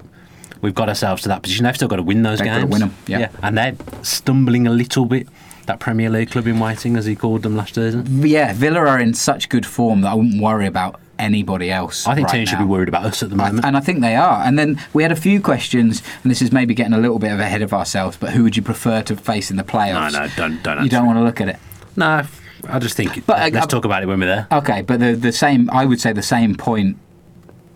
[0.65, 1.63] we've got ourselves to that position.
[1.63, 2.71] They've still got to win those They've got to games.
[2.73, 3.29] win 'em, yeah.
[3.41, 5.27] and they're stumbling a little bit.
[5.67, 8.21] That Premier League club in waiting, as he called them last season.
[8.27, 12.05] Yeah, Villa are in such good form that I wouldn't worry about anybody else.
[12.05, 13.65] I think right teams should be worried about us at the moment.
[13.65, 14.43] And I think they are.
[14.43, 17.31] And then we had a few questions, and this is maybe getting a little bit
[17.31, 20.11] of ahead of ourselves, but who would you prefer to face in the playoffs?
[20.13, 20.83] no, no, don't don't.
[20.83, 21.57] You don't want to look at it.
[21.95, 22.21] No,
[22.69, 23.25] I just think.
[23.25, 24.47] But, uh, let's uh, talk about it when we're there.
[24.51, 26.97] Okay, but the the same, I would say the same point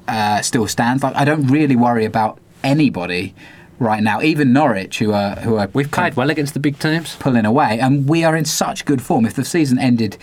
[0.08, 1.02] uh, still stands.
[1.02, 3.34] Like I don't really worry about anybody
[3.80, 7.16] right now, even Norwich, who are who are We've played well against the big teams.
[7.16, 9.26] pulling away, and we are in such good form.
[9.26, 10.18] If the season ended.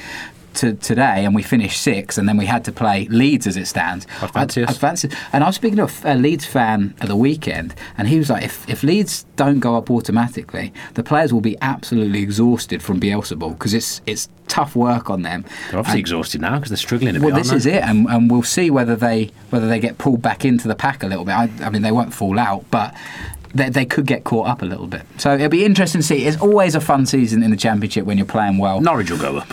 [0.57, 3.67] To today, and we finished sixth, and then we had to play Leeds as it
[3.67, 4.07] stands.
[4.23, 4.79] Us.
[4.79, 8.31] Fancy, and I was speaking to a, Leeds fan at the weekend, and he was
[8.31, 12.99] like, "If, if Leeds don't go up automatically, the players will be absolutely exhausted from
[13.01, 16.71] Bielsa ball because it's it's tough work on them." They're obviously And- exhausted now because
[16.71, 17.37] they're struggling a well, bit.
[17.43, 20.45] this aren't is it, and, and we'll see whether they whether they get pulled back
[20.47, 21.35] into the pack a little bit.
[21.35, 22.95] I, I mean, they won't fall out, but
[23.55, 25.03] they, they could get caught up a little bit.
[25.19, 26.25] So it'll be interesting to see.
[26.25, 28.81] It's always a fun season in the championship when you're playing well.
[28.81, 29.49] Norwich will go up.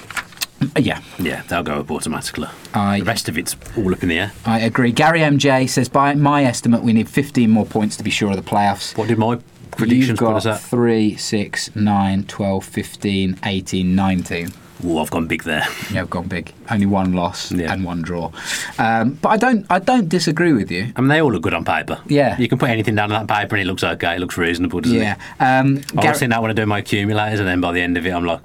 [0.77, 2.47] Yeah, Yeah, they'll go up automatically.
[2.73, 4.31] I- the rest of it's all up in the air.
[4.45, 4.91] I agree.
[4.91, 8.35] Gary MJ says, by my estimate, we need 15 more points to be sure of
[8.37, 8.97] the playoffs.
[8.97, 9.39] What did my
[9.71, 10.59] predictions You've put us at?
[10.59, 14.51] 3, 6, 9, 12, 15, 18, 19.
[14.85, 15.65] Oh, I've gone big there.
[15.93, 16.51] Yeah, I've gone big.
[16.69, 17.71] Only one loss Yeah.
[17.71, 18.31] and one draw.
[18.77, 20.91] Um, but I don't, I don't disagree with you.
[20.97, 21.99] I mean, they all look good on paper.
[22.07, 22.37] Yeah.
[22.37, 24.15] You can put anything down on that paper and it looks okay.
[24.15, 25.01] It looks reasonable, doesn't it?
[25.01, 25.15] Yeah.
[25.39, 25.43] it?
[25.43, 28.05] Um, I Gar- that when I do my accumulators, and then by the end of
[28.05, 28.41] it, I'm like,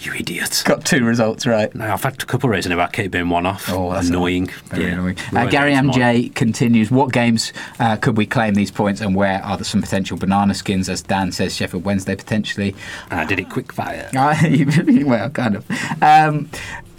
[0.00, 0.62] you idiot.
[0.64, 1.74] got two results right.
[1.74, 3.68] No, I've had a couple of recently where I keep being one off.
[3.68, 4.46] Oh, that's annoying.
[4.66, 4.92] Very Yeah.
[4.92, 5.16] annoying.
[5.34, 5.98] Uh, Gary down to.
[6.00, 6.90] MJ continues.
[6.90, 10.54] What games uh, could we claim these points, and where are there some potential banana
[10.54, 10.88] skins?
[10.88, 12.74] As Dan says, Sheffield Wednesday potentially.
[13.10, 14.08] I did it quick fire.
[14.14, 15.64] well, kind of.
[16.02, 16.48] Um,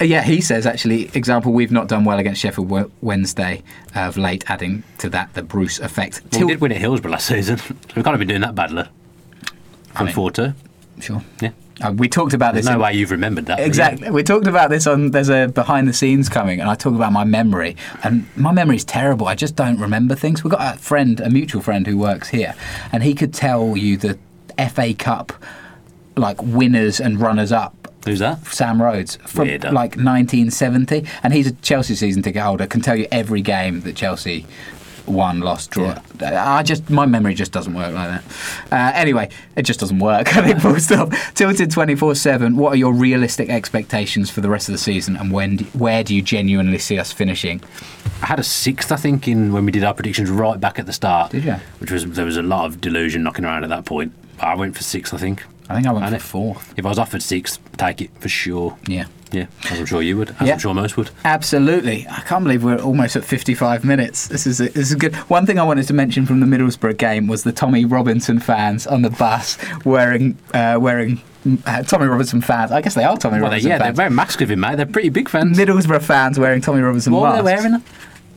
[0.02, 1.10] yeah, he says actually.
[1.14, 3.64] Example: We've not done well against Sheffield Wednesday
[3.96, 4.44] of late.
[4.50, 6.22] Adding to that the Bruce effect.
[6.32, 7.60] Well, we did win at Hillsborough last season.
[7.96, 8.84] we can't have been doing that badly.
[9.94, 10.54] From mean- 4 2.
[11.02, 11.22] Sure.
[11.42, 11.50] Yeah.
[11.82, 12.70] Uh, we talked about There's this.
[12.72, 13.60] no in- way you've remembered that.
[13.60, 14.10] Exactly.
[14.12, 15.12] We talked about this on.
[15.12, 18.84] There's a behind the scenes coming, and I talk about my memory, and my memory's
[18.84, 19.28] terrible.
[19.28, 20.44] I just don't remember things.
[20.44, 22.56] We've got a friend, a mutual friend who works here,
[22.92, 24.18] and he could tell you the
[24.70, 25.32] FA Cup
[26.16, 27.76] like winners and runners up.
[28.06, 28.46] Who's that?
[28.48, 29.72] Sam Rhodes from Weirdo.
[29.74, 32.66] like 1970, and he's a Chelsea season ticket holder.
[32.68, 34.46] Can tell you every game that Chelsea
[35.10, 35.96] won, lost, draw.
[36.22, 38.24] I just my memory just doesn't work like that.
[38.72, 40.36] Uh, anyway, it just doesn't work.
[40.38, 41.12] I think full stop.
[41.34, 42.56] Tilted 24/7.
[42.56, 46.04] What are your realistic expectations for the rest of the season, and when do, where
[46.04, 47.62] do you genuinely see us finishing?
[48.22, 50.86] I had a sixth, I think, in when we did our predictions right back at
[50.86, 51.32] the start.
[51.32, 51.56] Did you?
[51.80, 54.14] Which was there was a lot of delusion knocking around at that point.
[54.40, 55.44] I went for six, I think.
[55.70, 56.74] I think I went And for it- fourth.
[56.78, 58.78] If I was offered six, take it for sure.
[58.88, 59.06] Yeah.
[59.32, 60.36] Yeah, as I'm sure you would.
[60.40, 60.54] As Yeah.
[60.54, 61.12] I'm sure most would.
[61.24, 62.08] Absolutely.
[62.10, 64.28] I can't believe we're almost at 55 minutes.
[64.28, 65.16] This is this is good.
[65.30, 68.88] One thing I wanted to mention from the Middlesbrough game was the Tommy Robinson fans
[68.88, 71.22] on the bus wearing uh, wearing
[71.68, 72.72] uh, Tommy Robinson fans.
[72.72, 74.10] I guess they are Tommy Well, they, Robinson yeah, they're very
[74.50, 74.78] him, mate.
[74.78, 75.60] They're pretty big fans.
[75.60, 77.46] Middlesbrough fans wearing Tommy Robinson Why are masks.
[77.46, 77.84] they wearing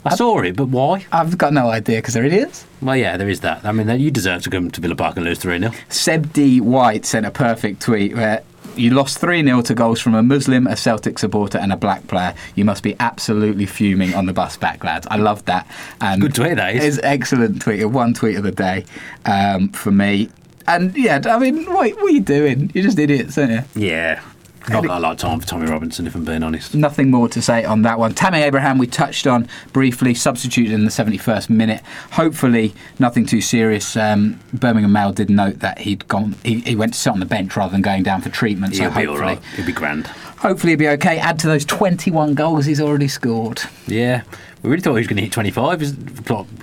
[0.02, 0.12] them?
[0.12, 1.06] I saw it, but why?
[1.12, 2.66] I've got no idea because they're idiots.
[2.80, 3.64] Well, yeah, there is that.
[3.64, 5.72] I mean, you deserve to come to Villa Park and lose 3 0.
[5.88, 6.60] Seb D.
[6.60, 8.42] White sent a perfect tweet where
[8.76, 12.06] you lost 3 0 to goals from a Muslim, a Celtic supporter, and a black
[12.08, 12.34] player.
[12.54, 15.06] You must be absolutely fuming on the bus back, lads.
[15.10, 15.66] I love that.
[16.00, 16.84] And Good tweet, that is.
[16.84, 17.84] It's an excellent tweet.
[17.86, 18.84] One tweet of the day
[19.24, 20.30] um, for me.
[20.66, 22.70] And yeah, I mean, what, what are you doing?
[22.74, 23.88] You're just idiots, aren't you?
[23.88, 24.22] Yeah.
[24.68, 26.74] Not got a lot of time for Tommy Robinson, if I'm being honest.
[26.74, 28.14] Nothing more to say on that one.
[28.14, 31.82] Tammy Abraham, we touched on briefly, substituted in the 71st minute.
[32.12, 33.96] Hopefully, nothing too serious.
[33.96, 36.36] Um, Birmingham Mail did note that he'd gone.
[36.44, 38.74] He, he went to sit on the bench rather than going down for treatment.
[38.76, 39.44] So He'll be hopefully, all right.
[39.56, 40.06] He'll be grand.
[40.06, 41.18] hopefully, he'll be okay.
[41.18, 43.62] Add to those 21 goals he's already scored.
[43.86, 44.22] Yeah.
[44.62, 45.82] We really thought he was going to hit 25.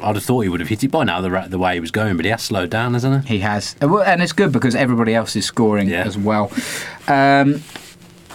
[0.03, 1.91] I'd have thought he would have hit it by now, the, the way he was
[1.91, 3.35] going, but he has slowed down, hasn't he?
[3.35, 6.03] He has, Uh, and it's good because everybody else is scoring Yeah.
[6.05, 6.49] as well.
[7.09, 7.61] Um,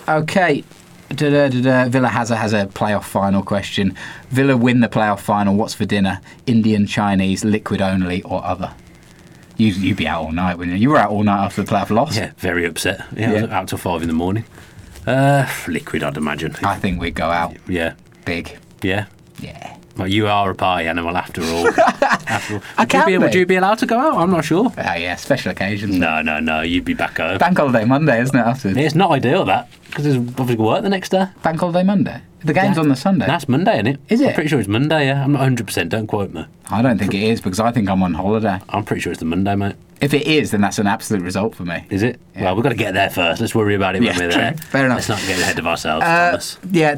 [0.09, 0.65] okay.
[1.11, 1.89] Da-da-da-da.
[1.91, 3.97] Villa has a, has a playoff final question.
[4.31, 5.55] Villa win the playoff final.
[5.55, 6.21] What's for dinner?
[6.47, 8.75] Indian, Chinese, liquid only, or other?
[9.57, 10.83] You you'd be out all night, wouldn't you?
[10.83, 12.17] You were out all night after the playoff loss.
[12.17, 13.05] Yeah, very upset.
[13.17, 13.43] Yeah, I Yeah.
[13.43, 14.45] was out till 5 in the morning.
[15.07, 16.57] Uh, liquid, I'd imagine.
[16.65, 17.93] I think we'd go out Yeah.
[18.25, 18.59] big.
[18.83, 19.05] Yeah.
[19.39, 19.74] Yeah.
[19.97, 21.69] Well, you are a party animal after all.
[22.29, 22.63] after all.
[22.77, 24.17] I would, you can be, would you be allowed to go out?
[24.17, 24.67] I'm not sure.
[24.77, 25.97] Oh yeah, special occasions.
[25.97, 26.63] No, no, no.
[26.63, 27.39] You'd be back home.
[27.39, 28.41] Bank holiday Monday, isn't it?
[28.43, 31.27] After It's not ideal that because there's obviously work the next day.
[31.43, 32.21] bank holiday Monday.
[32.43, 32.83] The game's Yeah.
[32.83, 33.27] on the Sunday.
[33.27, 34.01] That's Monday, isn't it?
[34.09, 34.29] Is it?
[34.29, 35.07] I'm pretty sure it's Monday.
[35.07, 35.67] Yeah, I'm not 100.
[35.67, 36.45] percent Don't quote me.
[36.71, 38.59] I don't think it is because I think I'm on holiday.
[38.69, 39.77] I'm pretty sure it's the Monday, mate.
[40.01, 41.87] If it is, then that's an absolute result for me.
[41.89, 42.21] Is it?
[42.39, 43.41] Well, we've got to get there first.
[43.41, 44.41] Let's worry about it Yeah, when we're true.
[44.43, 44.53] there.
[44.55, 44.97] Fair enough.
[44.97, 46.59] Let's not get ahead of ourselves, Uh, Thomas.
[46.71, 46.97] yeah,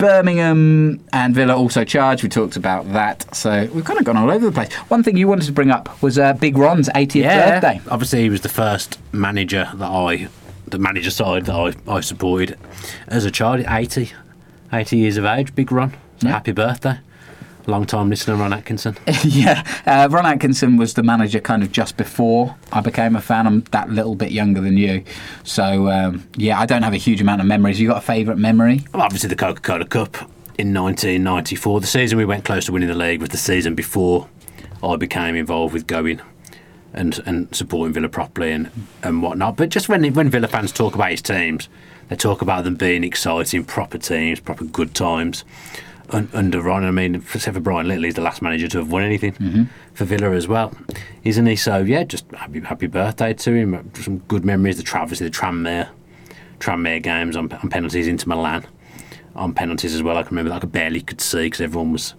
[0.00, 2.22] Birmingham and Villa also charged.
[2.22, 4.72] We talked about that, so we've kind of gone all over the place.
[4.88, 7.22] One thing you wanted to bring up was uh, Big Ron's 80th
[7.52, 7.80] birthday.
[7.90, 10.28] Obviously, he was the first manager that I,
[10.66, 12.56] the manager side that I, I supported
[13.08, 13.64] as a child.
[13.68, 14.12] 80,
[14.72, 15.54] 80 years of age.
[15.54, 15.92] Big Ron.
[16.18, 16.32] So Yeah.
[16.34, 16.98] Happy birthday.
[17.70, 18.96] Long time listener, Ron Atkinson.
[19.24, 23.46] yeah, uh, Ron Atkinson was the manager kind of just before I became a fan.
[23.46, 25.04] I'm that little bit younger than you,
[25.44, 27.80] so um, yeah, I don't have a huge amount of memories.
[27.80, 28.84] You got a favourite memory?
[28.92, 30.16] Well, obviously, the Coca Cola Cup
[30.58, 31.80] in 1994.
[31.80, 34.28] The season we went close to winning the league was the season before
[34.82, 36.20] I became involved with going
[36.92, 38.70] and and supporting Villa properly and,
[39.02, 39.56] and whatnot.
[39.56, 41.68] But just when when Villa fans talk about his teams,
[42.08, 45.44] they talk about them being exciting, proper teams, proper good times.
[46.12, 48.90] Un, under Ron, I mean, except for Brian Little, he's the last manager to have
[48.90, 49.64] won anything mm-hmm.
[49.94, 50.74] for Villa as well,
[51.24, 51.56] isn't he?
[51.56, 53.90] So yeah, just happy happy birthday to him.
[53.94, 54.76] Some good memories.
[54.76, 55.88] The tra- the Tranmere
[56.58, 58.66] Tranmere games on, on penalties Inter Milan
[59.34, 60.16] on penalties as well.
[60.16, 62.14] I can remember that I barely could see because everyone was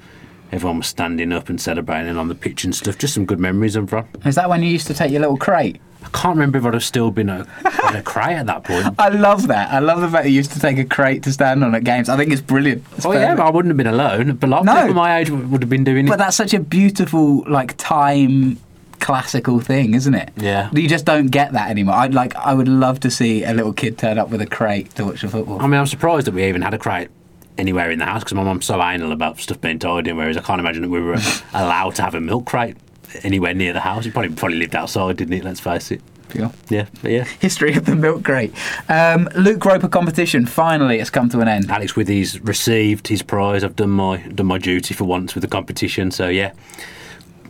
[0.51, 2.97] everyone was standing up and celebrating on the pitch and stuff.
[2.97, 4.07] Just some good memories of Ron.
[4.25, 5.81] Is that when you used to take your little crate?
[6.03, 7.47] I can't remember if I'd have still been a,
[7.93, 8.95] a cry at that point.
[8.99, 9.71] I love that.
[9.71, 11.83] I love the fact that you used to take a crate to stand on at
[11.83, 12.09] games.
[12.09, 12.83] I think it's brilliant.
[12.97, 13.37] It's Oh yeah, perfect.
[13.37, 14.35] but I wouldn't have been alone.
[14.35, 14.75] But a lot of No.
[14.81, 16.09] people my age would would have been doing it.
[16.09, 18.57] But that's such a beautiful, like, time
[18.99, 20.29] classical thing, isn't it?
[20.37, 20.69] Yeah.
[20.73, 21.95] You just don't get that anymore.
[21.95, 22.35] I'd like.
[22.35, 25.21] I would love to see a little kid turn up with a crate to watch
[25.21, 25.59] the football.
[25.61, 27.09] I mean, I'm surprised that we even had a crate
[27.57, 30.11] anywhere in the house because my mum's so anal about stuff being tidy.
[30.13, 31.17] Whereas I can't imagine that we were
[31.53, 32.77] allowed to have a milk crate
[33.23, 34.05] anywhere near the house.
[34.05, 35.43] It probably probably lived outside, didn't it?
[35.43, 36.01] Let's face it.
[36.33, 36.51] Yeah.
[36.69, 37.23] Yeah, but yeah.
[37.23, 38.53] History of the milk crate.
[38.87, 41.69] Um, Luke Roper competition finally has come to an end.
[41.69, 43.63] Alex Withy's received his prize.
[43.63, 46.11] I've done my done my duty for once with the competition.
[46.11, 46.53] So yeah,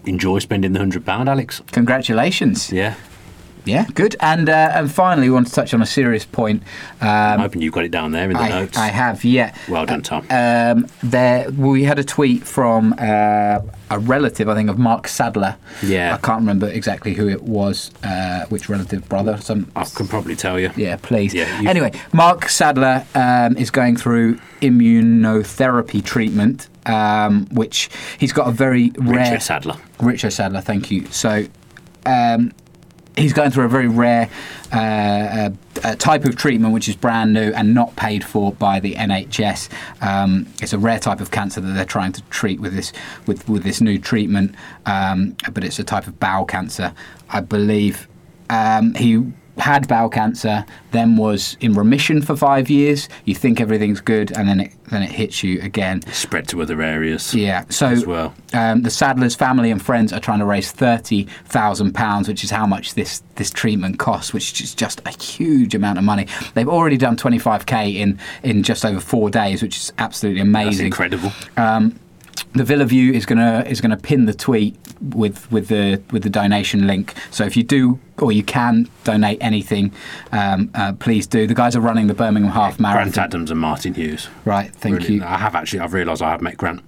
[0.06, 1.62] enjoy spending the hundred pound, Alex.
[1.72, 2.72] Congratulations.
[2.72, 2.96] Yeah,
[3.66, 4.16] Yeah, good.
[4.20, 6.64] And uh, and finally, we want to touch on a serious point.
[7.00, 8.78] I'm Um, hoping you've got it down there in the I, notes.
[8.78, 9.54] I have, yeah.
[9.70, 10.26] Well done, Tom.
[10.30, 13.60] Um, there, we had a tweet from uh,
[13.92, 15.58] a relative, I think, of Mark Sadler.
[15.84, 16.16] Yeah.
[16.16, 19.38] I can't remember exactly who it was, uh, which relative, brother.
[19.42, 20.72] Some, I can probably tell you.
[20.76, 21.34] yeah, please.
[21.34, 28.52] Yeah, anyway, Mark Sadler um, is going through immunotherapy treatment, um, which he's got a
[28.52, 29.20] very rare.
[29.34, 29.76] Richard Sadler.
[30.00, 31.06] Richard Sadler, thank you.
[31.08, 31.46] So,
[32.06, 32.52] um,
[33.18, 34.30] he's going through a very rare
[34.72, 35.50] uh, uh,
[35.84, 39.70] uh, type of treatment, which is brand new and not paid for by the NHS.
[40.02, 42.94] Um, it's a rare type of cancer that they're trying to treat with this
[43.26, 44.56] with with this new treatment,
[44.86, 46.94] um, but it's a type of bowel cancer,
[47.30, 48.08] I believe.
[48.50, 49.32] Um, he
[49.62, 53.08] had bowel cancer, then was in remission for five years.
[53.26, 56.02] You think everything's good, and then it then it hits you again.
[56.12, 57.34] Spread to other areas.
[57.34, 57.64] Yeah.
[57.70, 58.34] So as well.
[58.54, 62.52] um, the Sadler's family and friends are trying to raise thirty thousand pounds, which is
[62.52, 66.28] how much this this treatment costs, which is just a huge amount of money.
[66.56, 70.42] They've already done twenty five k in in just over four days, which is absolutely
[70.42, 70.86] That's amazing.
[70.88, 71.32] incredible.
[71.56, 72.00] Um,
[72.54, 76.30] the Villa View is gonna is gonna pin the tweet with with the with the
[76.30, 77.14] donation link.
[77.30, 79.94] So if you do or you can donate anything,
[80.32, 81.48] um, uh, please do.
[81.48, 83.12] The guys are running the Birmingham Half Marathon.
[83.12, 84.28] Grant Adams and Martin Hughes.
[84.46, 85.24] Right, thank you.
[85.24, 85.80] I have actually.
[85.80, 86.82] I've realised I have met Grant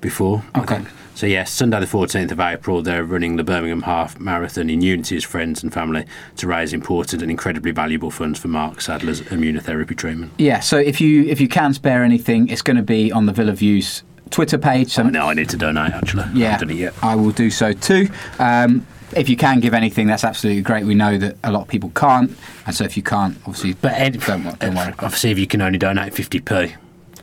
[0.00, 0.42] before.
[0.56, 0.82] Okay.
[1.14, 5.16] So yes, Sunday the fourteenth of April, they're running the Birmingham Half Marathon in unity
[5.16, 6.04] as friends and family
[6.36, 10.32] to raise important and incredibly valuable funds for Mark Sadler's immunotherapy treatment.
[10.36, 10.60] Yeah.
[10.60, 13.52] So if you if you can spare anything, it's going to be on the Villa
[13.52, 14.92] Views Twitter page.
[14.92, 16.24] So Oh, no, I need to donate actually.
[16.34, 16.94] Yeah, haven't done it yet.
[17.02, 18.08] I will do so too.
[18.38, 20.84] Um, if you can give anything, that's absolutely great.
[20.84, 23.92] We know that a lot of people can't, and so if you can't, obviously, But
[23.92, 24.92] Ed, don't, don't worry.
[24.98, 26.74] obviously, if you can only donate fifty p,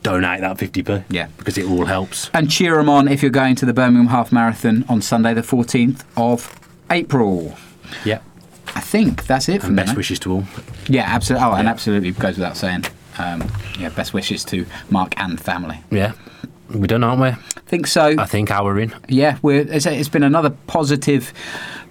[0.02, 1.02] donate that fifty p.
[1.10, 1.28] Yeah.
[1.36, 2.30] because it all helps.
[2.32, 5.42] And cheer them on if you're going to the Birmingham Half Marathon on Sunday, the
[5.42, 6.58] 14th of
[6.90, 7.54] April.
[8.04, 8.20] Yeah.
[8.74, 9.82] I think that's it And me.
[9.84, 10.44] best wishes to all.
[10.88, 11.46] Yeah, absolutely.
[11.46, 12.86] Oh, and absolutely goes without saying.
[13.18, 13.48] Um,
[13.78, 15.80] yeah, best wishes to Mark and family.
[15.90, 16.12] Yeah,
[16.70, 17.28] we done, aren't we?
[17.28, 18.14] I think so.
[18.18, 18.94] I think hour in.
[19.08, 21.32] Yeah, we're, it's, it's been another positive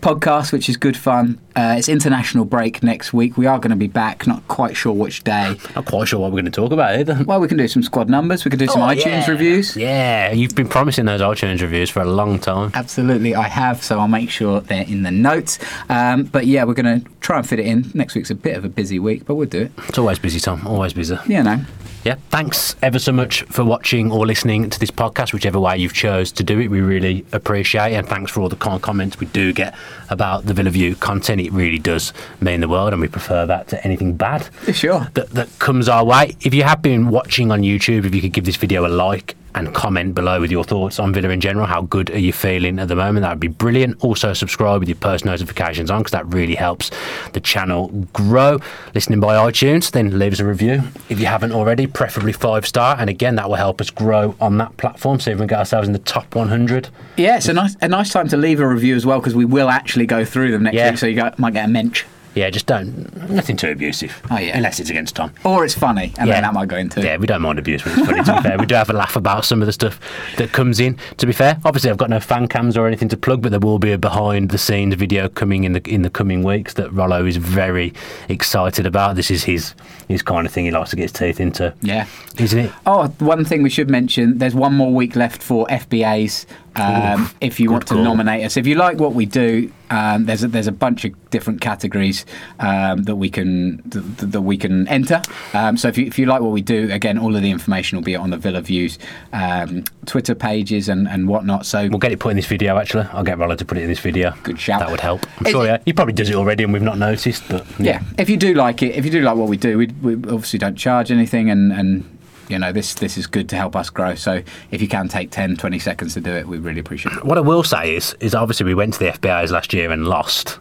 [0.01, 1.39] podcast, which is good fun.
[1.55, 3.37] Uh, it's international break next week.
[3.37, 4.27] We are going to be back.
[4.27, 5.55] Not quite sure which day.
[5.75, 7.23] Not quite sure what we're going to talk about either.
[7.23, 8.43] Well, we can do some squad numbers.
[8.43, 9.29] We can do some Oh, iTunes yeah.
[9.31, 9.77] reviews.
[9.77, 12.71] Yeah, you've been promising those iTunes reviews for a long time.
[12.73, 15.57] Absolutely, I have, so I'll make sure they're in the notes.
[15.89, 17.89] Um, but yeah, we're going to try and fit it in.
[17.93, 19.71] Next week's a bit of a busy week, but we'll do it.
[19.87, 20.67] It's always busy, Tom.
[20.67, 21.17] Always busy.
[21.27, 21.61] Yeah, know.
[22.03, 25.93] Yeah, thanks ever so much for watching or listening to this podcast, whichever way you've
[25.93, 26.67] chose to do it.
[26.67, 29.73] We really appreciate it, and thanks for all the kind comments we do get
[30.09, 31.39] about the Villa View content.
[31.39, 35.07] It really does mean the world, and we prefer that to anything bad Sure.
[35.13, 36.35] that, that comes our way.
[36.41, 39.35] If you have been watching on YouTube, if you could give this video a like
[39.55, 42.79] and comment below with your thoughts on Villa in general, how good are you feeling
[42.79, 43.21] at the moment?
[43.23, 44.03] That would be brilliant.
[44.03, 46.91] Also, subscribe with your post notifications on because that really helps
[47.33, 48.59] the channel grow.
[48.95, 52.95] Listening by iTunes, then leave us a review if you haven't already, preferably five star.
[52.99, 55.59] And again, that will help us grow on that platform so if we can get
[55.59, 56.89] ourselves in the top 100.
[57.17, 59.45] Yeah, it's a nice, a nice time to leave a review as well because we
[59.45, 60.89] will actually go through them next Yeah.
[60.91, 62.03] week, so you got, might get a mensch.
[62.35, 64.19] Yeah, just don't, nothing too abusive.
[64.31, 64.57] Oh, yeah.
[64.57, 65.31] Unless it's against Tom.
[65.43, 66.35] Or it's funny, and Yeah.
[66.35, 68.41] then that might go into Yeah, we don't mind abuse when it's funny, to be
[68.49, 68.57] fair.
[68.57, 69.99] We do have a laugh about some of the stuff
[70.37, 71.59] that comes in, to be fair.
[71.63, 73.97] Obviously, I've got no fan cams or anything to plug, but there will be a
[73.97, 77.93] behind the scenes video coming in the in the coming weeks that Rollo is very
[78.29, 79.15] excited about.
[79.15, 79.75] This is his
[80.07, 82.05] his kind of thing he likes to get his teeth into, Yeah.
[82.37, 82.71] isn't it?
[82.85, 86.45] Oh, one thing we should mention: there's one more week left for FBAs.
[86.75, 88.03] Um, if you want to call.
[88.03, 91.29] nominate us, if you like what we do, um, there's a, there's a bunch of
[91.29, 92.25] different categories
[92.59, 95.21] um, that we can th- th- that we can enter.
[95.53, 97.97] Um, so if you, if you like what we do, again, all of the information
[97.97, 98.97] will be on the Villa Views
[99.33, 101.65] um, Twitter pages and, and whatnot.
[101.65, 103.05] So We'll get it put in this video, actually.
[103.11, 104.33] I'll get Rollo to put it in this video.
[104.41, 104.79] Good shout.
[104.79, 105.25] That would help.
[105.39, 105.77] I'm sure yeah.
[105.85, 108.81] he probably does it already and we've not noticed, but yeah, if you do like
[108.81, 111.71] it, if you do like what we do, we, we obviously don't charge anything, and,
[111.71, 112.12] and
[112.49, 114.15] you know this this is good to help us grow.
[114.15, 114.41] So
[114.71, 117.25] if you can take 10, 20 seconds to do it, we really appreciate it.
[117.25, 120.07] What I will say is, is obviously we went to the FBAs last year and
[120.07, 120.59] lost.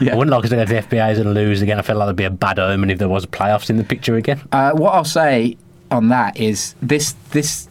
[0.00, 0.12] Yeah.
[0.12, 1.78] I wouldn't like us to go to the FBAs and lose again.
[1.78, 4.16] I feel like there'd be a bad omen if there was playoffs in the picture
[4.16, 4.40] again.
[4.50, 5.56] Uh, what I'll say
[5.90, 7.68] on that is this this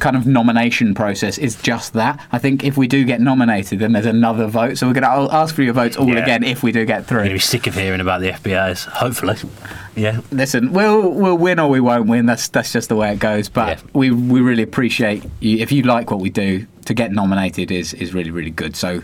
[0.00, 2.18] kind of nomination process is just that.
[2.32, 4.78] I think if we do get nominated, then there's another vote.
[4.78, 6.22] So we're going to ask for your votes all Yeah.
[6.22, 7.34] again if we do get I'm going to through.
[7.34, 8.86] be sick of hearing about the FBAs.
[8.86, 9.36] Hopefully,
[9.96, 10.20] yeah.
[10.30, 12.26] Listen, we'll we'll win or we won't win.
[12.26, 13.48] That's that's just the way it goes.
[13.48, 13.84] But Yeah.
[13.92, 15.58] we we really appreciate you.
[15.58, 18.76] If you like what we do, to get nominated is is really really good.
[18.76, 19.02] So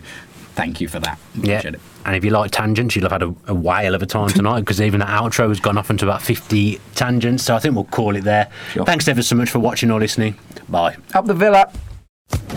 [0.55, 1.17] thank you for that.
[1.35, 1.71] Yeah.
[2.01, 2.07] Appreciate it.
[2.07, 4.61] And if you like tangents, you'll have had a, a whale of a time tonight
[4.61, 7.43] because even the outro has gone off into about 50 tangents.
[7.43, 8.49] So I think we'll call it there.
[8.71, 8.85] Sure.
[8.85, 10.35] Thanks ever so much for watching or listening.
[10.69, 10.97] Bye.
[11.13, 11.71] Up the villa.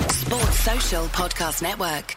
[0.09, 2.17] Sports Social Podcast Network.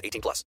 [0.03, 0.43] 18 plus.